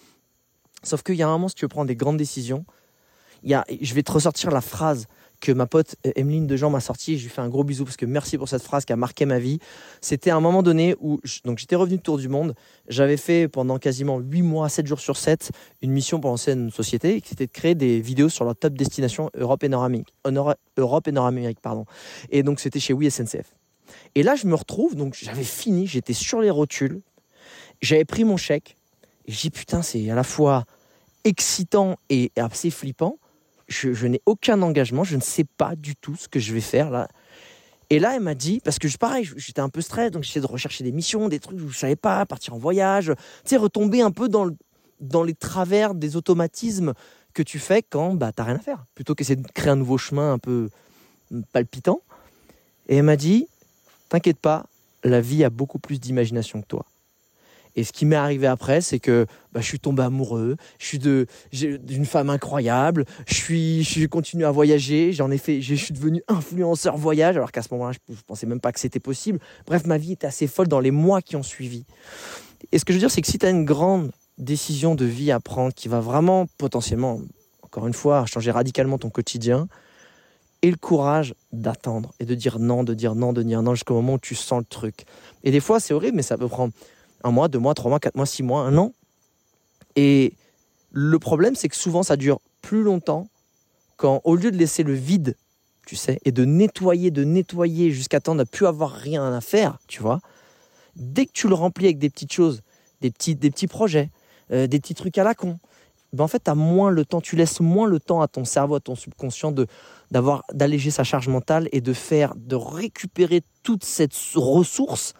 [0.84, 2.66] Sauf qu'il y a un moment si tu veux prendre des grandes décisions
[3.44, 5.08] je vais te ressortir la phrase
[5.44, 7.18] que ma pote euh, Emeline Dejean m'a sortie.
[7.18, 9.26] Je lui fais un gros bisou parce que merci pour cette phrase qui a marqué
[9.26, 9.60] ma vie.
[10.00, 12.56] C'était un moment donné où donc j'étais revenu de tour du monde.
[12.88, 15.52] J'avais fait pendant quasiment 8 mois, 7 jours sur 7,
[15.82, 18.74] une mission pour lancer une société qui était de créer des vidéos sur leur top
[18.74, 20.14] destination Europe et Nord-Amérique.
[20.78, 21.86] Europe et Nord-Amérique, pardon.
[22.30, 23.10] Et donc c'était chez Oui.
[24.16, 27.02] Et là, je me retrouve, donc j'avais fini, j'étais sur les rotules,
[27.82, 28.78] j'avais pris mon chèque.
[29.26, 30.64] Et je dis putain, c'est à la fois
[31.26, 33.18] excitant et assez flippant
[33.68, 36.90] je, n'ai aucun engagement, je ne sais pas du tout ce que je vais faire
[36.90, 37.08] là.
[37.90, 40.52] Et là, elle m'a dit, parce que pareil, j'étais un peu stress, donc j'essayais de
[40.52, 44.02] rechercher des missions, des trucs où je savais pas, partir en voyage, tu sais, retomber
[44.02, 44.50] un peu dans,
[45.00, 46.94] dans les travers des automatismes
[47.34, 49.98] que tu fais quand bah, n'as rien à faire, plutôt qu'essayer de créer un nouveau
[49.98, 50.70] chemin un peu
[51.52, 52.02] palpitant.
[52.88, 53.48] Et elle m'a dit,
[54.10, 54.66] t'inquiète pas,
[55.04, 56.86] la vie a beaucoup plus d'imagination que toi.
[57.76, 61.00] Et ce qui m'est arrivé après, c'est que bah, je suis tombé amoureux, je suis
[61.00, 66.24] d'une femme incroyable, je suis je continue à voyager, j'en ai fait, je suis devenu
[66.28, 69.40] influenceur voyage alors qu'à ce moment-là, je, ne pensais même pas que c'était possible.
[69.66, 71.86] Bref, ma vie était assez folle dans les mois qui ont suivi.
[72.72, 75.06] Et ce que je veux dire, c'est que si tu as une grande décision de
[75.06, 77.22] vie à prendre qui va vraiment potentiellement,
[77.62, 79.68] encore une fois, changer radicalement ton quotidien,
[80.64, 83.96] et le courage d'attendre et de dire non, de dire non, de dire non jusqu'au
[83.96, 85.06] moment où tu sens le truc.
[85.44, 86.72] Et des fois, c'est horrible, mais ça peut prendre
[87.24, 88.94] un mois, deux mois, trois mois, quatre mois, six mois, un an.
[89.96, 90.34] Et
[90.92, 93.28] le problème, c'est que souvent, ça dure plus longtemps
[93.98, 95.36] quand, au lieu de laisser le vide,
[95.86, 99.78] tu sais, et de nettoyer, de nettoyer jusqu'à temps de plus avoir rien à faire,
[99.88, 100.20] tu vois,
[100.96, 102.62] dès que tu le remplis avec des petites choses,
[103.02, 104.10] des petits, des petits projets,
[104.52, 105.58] euh, des petits trucs à la con,
[106.14, 108.76] ben en fait, as moins le temps, tu laisses moins le temps à ton cerveau,
[108.76, 109.54] à ton subconscient
[110.12, 115.14] d'alléger sa charge mentale et de faire, de récupérer toute cette ressource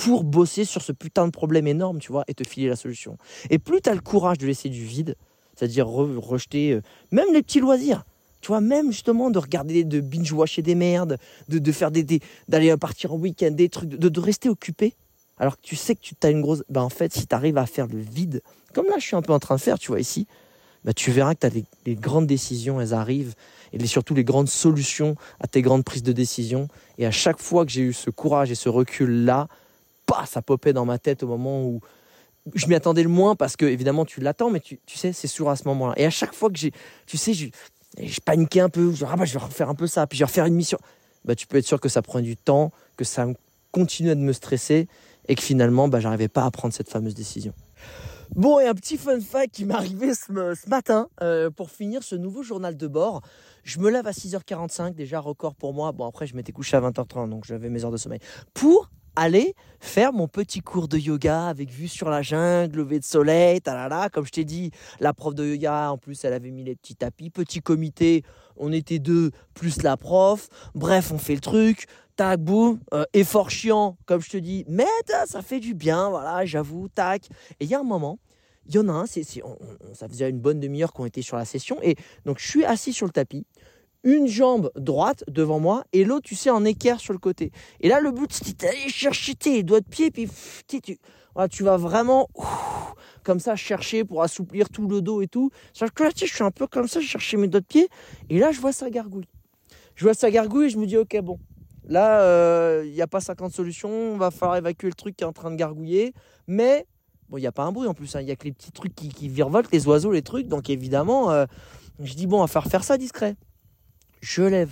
[0.00, 3.18] pour bosser sur ce putain de problème énorme, tu vois, et te filer la solution.
[3.50, 5.14] Et plus tu as le courage de laisser du vide,
[5.54, 6.80] c'est-à-dire rejeter euh,
[7.12, 8.04] même les petits loisirs,
[8.40, 12.74] tu vois, même justement de regarder, de binge-watcher des merdes, de, de faire des, d'aller
[12.78, 14.94] partir en week-end, des trucs, de, de, rester occupé,
[15.38, 16.62] alors que tu sais que tu as une grosse.
[16.70, 18.40] Ben en fait, si tu arrives à faire le vide,
[18.72, 20.26] comme là je suis un peu en train de faire, tu vois, ici,
[20.84, 21.50] ben tu verras que tu as
[21.84, 23.34] des, grandes décisions, elles arrivent,
[23.74, 26.68] et surtout les grandes solutions à tes grandes prises de décision.
[26.96, 29.48] Et à chaque fois que j'ai eu ce courage et ce recul-là,
[30.26, 31.80] ça popait dans ma tête au moment où
[32.54, 35.48] je m'y attendais le moins parce que évidemment tu l'attends, mais tu, sais, c'est sûr
[35.48, 35.94] à ce moment-là.
[35.96, 36.72] Et à chaque fois que j'ai,
[37.06, 37.48] tu sais, je,
[38.00, 40.22] je paniquais un peu, je, ah bah, je vais refaire un peu ça, puis je
[40.24, 40.78] vais refaire une mission.
[41.24, 43.26] Bah, tu peux être sûr que ça prend du temps, que ça
[43.72, 44.88] continue de me stresser
[45.28, 47.52] et que finalement, bah, j'arrivais pas à prendre cette fameuse décision.
[48.34, 52.14] Bon, et un petit fun fact qui m'est arrivé ce, matin euh, pour finir ce
[52.14, 53.22] nouveau journal de bord.
[53.64, 55.90] Je me lève à 6h45, déjà record pour moi.
[55.90, 58.20] Bon, après, je m'étais couché à 20h30, donc j'avais mes heures de sommeil.
[58.54, 58.88] Pour
[59.20, 63.60] aller faire mon petit cours de yoga avec vue sur la jungle, lever de soleil,
[63.60, 64.08] talala.
[64.08, 66.96] Comme je t'ai dit, la prof de yoga, en plus, elle avait mis les petits
[66.96, 67.28] tapis.
[67.28, 68.24] Petit comité,
[68.56, 70.48] on était deux plus la prof.
[70.74, 71.86] Bref, on fait le truc.
[72.16, 72.80] Tac, boum.
[72.94, 74.64] Euh, effort chiant, comme je te dis.
[74.68, 74.86] Mais
[75.26, 77.26] ça fait du bien, voilà, j'avoue, tac.
[77.60, 78.18] Et il y a un moment,
[78.66, 81.76] il y en a un, ça faisait une bonne demi-heure qu'on était sur la session.
[81.82, 83.44] Et donc, je suis assis sur le tapis
[84.04, 87.52] une jambe droite devant moi et l'autre, tu sais, en équerre sur le côté.
[87.80, 90.28] Et là, le but, c'est d'aller chercher tes doigts de pied, puis
[90.66, 90.98] tu,
[91.50, 92.28] tu vas vraiment
[93.22, 95.50] comme ça, chercher pour assouplir tout le dos et tout.
[95.72, 97.88] Sauf que là, je suis un peu comme ça, je cherchais mes doigts de pied.
[98.28, 99.28] Et là, je vois ça gargouille.
[99.94, 101.38] Je vois ça gargouille et je me dis, ok, bon.
[101.86, 103.90] Là, euh, il n'y a pas 50 solutions.
[103.90, 106.14] On va falloir évacuer le truc qui est en train de gargouiller.
[106.46, 106.86] Mais,
[107.28, 108.14] bon, il n'y a pas un bruit en plus.
[108.16, 108.20] hein.
[108.20, 110.46] Il y a que les petits trucs qui, qui virevoltent, les oiseaux, les trucs.
[110.46, 111.46] Donc, évidemment, euh,
[112.00, 113.36] je dis, bon, on va faire faire ça discret.
[114.20, 114.70] Je lève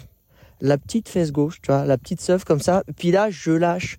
[0.60, 2.82] la petite fesse gauche, tu vois, la petite seuf comme ça.
[2.96, 3.96] Puis là, je lâche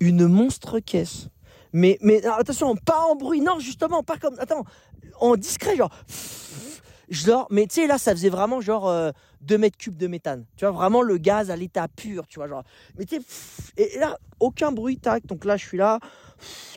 [0.00, 1.28] une monstre caisse.
[1.72, 4.38] Mais, mais attention, pas en bruit, non, justement, pas comme.
[4.38, 4.64] Attends,
[5.20, 5.90] en discret, genre.
[7.08, 10.44] Genre, mais tu sais, là, ça faisait vraiment genre euh, 2 mètres cubes de méthane.
[10.56, 12.64] Tu vois, vraiment le gaz à l'état pur, tu vois, genre.
[12.98, 13.22] Mais tu sais,
[13.76, 15.24] et là, aucun bruit, tac.
[15.26, 16.00] Donc là, je suis là,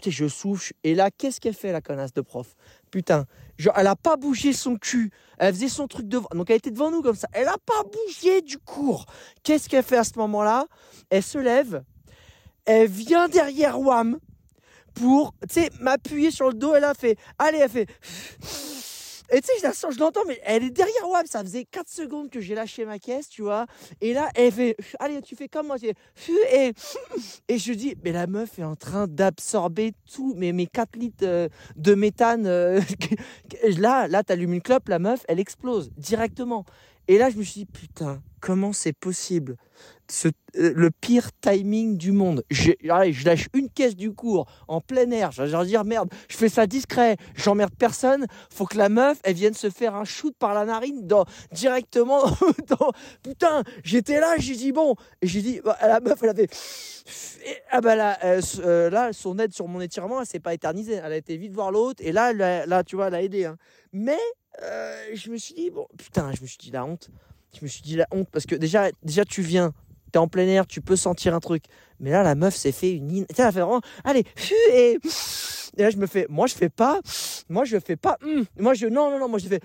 [0.04, 0.74] sais, je souffle.
[0.84, 2.56] Et là, qu'est-ce qu'elle fait, la connasse de prof?
[2.92, 3.26] Putain,
[3.60, 5.12] genre, elle a pas bougé son cul.
[5.38, 6.28] Elle faisait son truc devant.
[6.34, 7.28] Donc elle était devant nous comme ça.
[7.34, 9.06] Elle a pas bougé du cours.
[9.44, 10.66] Qu'est-ce qu'elle fait à ce moment-là?
[11.10, 11.84] Elle se lève.
[12.66, 14.20] Elle vient derrière Wam
[14.94, 16.76] pour, tu sais, m'appuyer sur le dos.
[16.76, 17.88] Elle a fait, allez, elle fait.
[19.32, 21.26] Et tu sais, je l'entends, mais elle est derrière Wam.
[21.26, 23.66] Ça faisait 4 secondes que j'ai lâché ma caisse, tu vois.
[24.02, 25.78] Et là, elle fait, allez, tu fais comme moi.
[26.52, 26.74] Et,
[27.48, 31.26] et je dis, mais la meuf est en train d'absorber tout, mais mes 4 litres
[31.26, 32.46] euh, de méthane.
[32.48, 32.82] euh,
[33.78, 36.66] là, là, t'allumes une clope, la meuf, elle explose directement.
[37.12, 39.58] Et là, je me suis dit, putain, comment c'est possible
[40.08, 42.44] Ce- euh, Le pire timing du monde.
[42.52, 45.32] Je, allez, je lâche une caisse du cours en plein air.
[45.32, 48.28] Je vais dire, merde, je fais ça discret, j'emmerde personne.
[48.52, 52.22] Faut que la meuf, elle vienne se faire un shoot par la narine dans, directement.
[53.24, 54.94] Putain, j'étais là, j'ai dit, bon.
[55.24, 56.48] J'ai dit, bah, la meuf, elle avait.
[57.72, 61.02] Ah bah là, euh, là, son aide sur mon étirement, elle s'est pas éternisée.
[61.04, 62.04] Elle a été vite voir l'autre.
[62.06, 63.46] Et là, a- là, tu vois, elle a aidé.
[63.46, 63.58] hein.
[63.94, 64.20] Mais
[64.62, 67.10] euh, je me suis dit, bon, putain, je me suis dit la honte.
[67.58, 69.74] Je me suis dit la honte parce que déjà, déjà tu viens,
[70.12, 71.64] t'es en plein air, tu peux sentir un truc.
[72.00, 73.10] Mais là, la meuf s'est fait une.
[73.12, 74.24] in- sais, Elle fait vraiment, allez,
[74.74, 75.00] et.
[75.78, 77.00] Et là, je me fais, moi, je fais pas,
[77.48, 78.44] moi, je fais pas, hum.
[78.58, 79.60] moi, je, non, non, non, moi, je fais,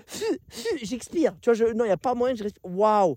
[0.81, 1.33] j'expire.
[1.41, 2.61] Tu vois, je, non, il n'y a pas moyen je respire.
[2.63, 3.15] Waouh!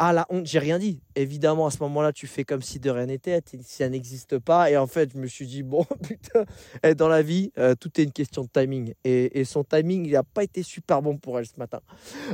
[0.00, 1.00] Ah, la honte, j'ai rien dit.
[1.16, 4.70] Évidemment, à ce moment-là, tu fais comme si de rien n'était, si ça n'existe pas.
[4.70, 6.44] Et en fait, je me suis dit, bon, putain,
[6.84, 8.94] eh, dans la vie, euh, tout est une question de timing.
[9.02, 11.80] Et, son timing, il n'a pas été super bon pour elle ce matin.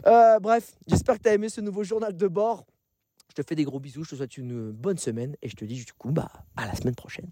[0.06, 2.66] Euh, bref, j'espère que tu as aimé ce nouveau journal de bord.
[3.30, 5.64] Je te fais des gros bisous, je te souhaite une bonne semaine et je te
[5.64, 7.30] dis du coup bah, à la semaine prochaine.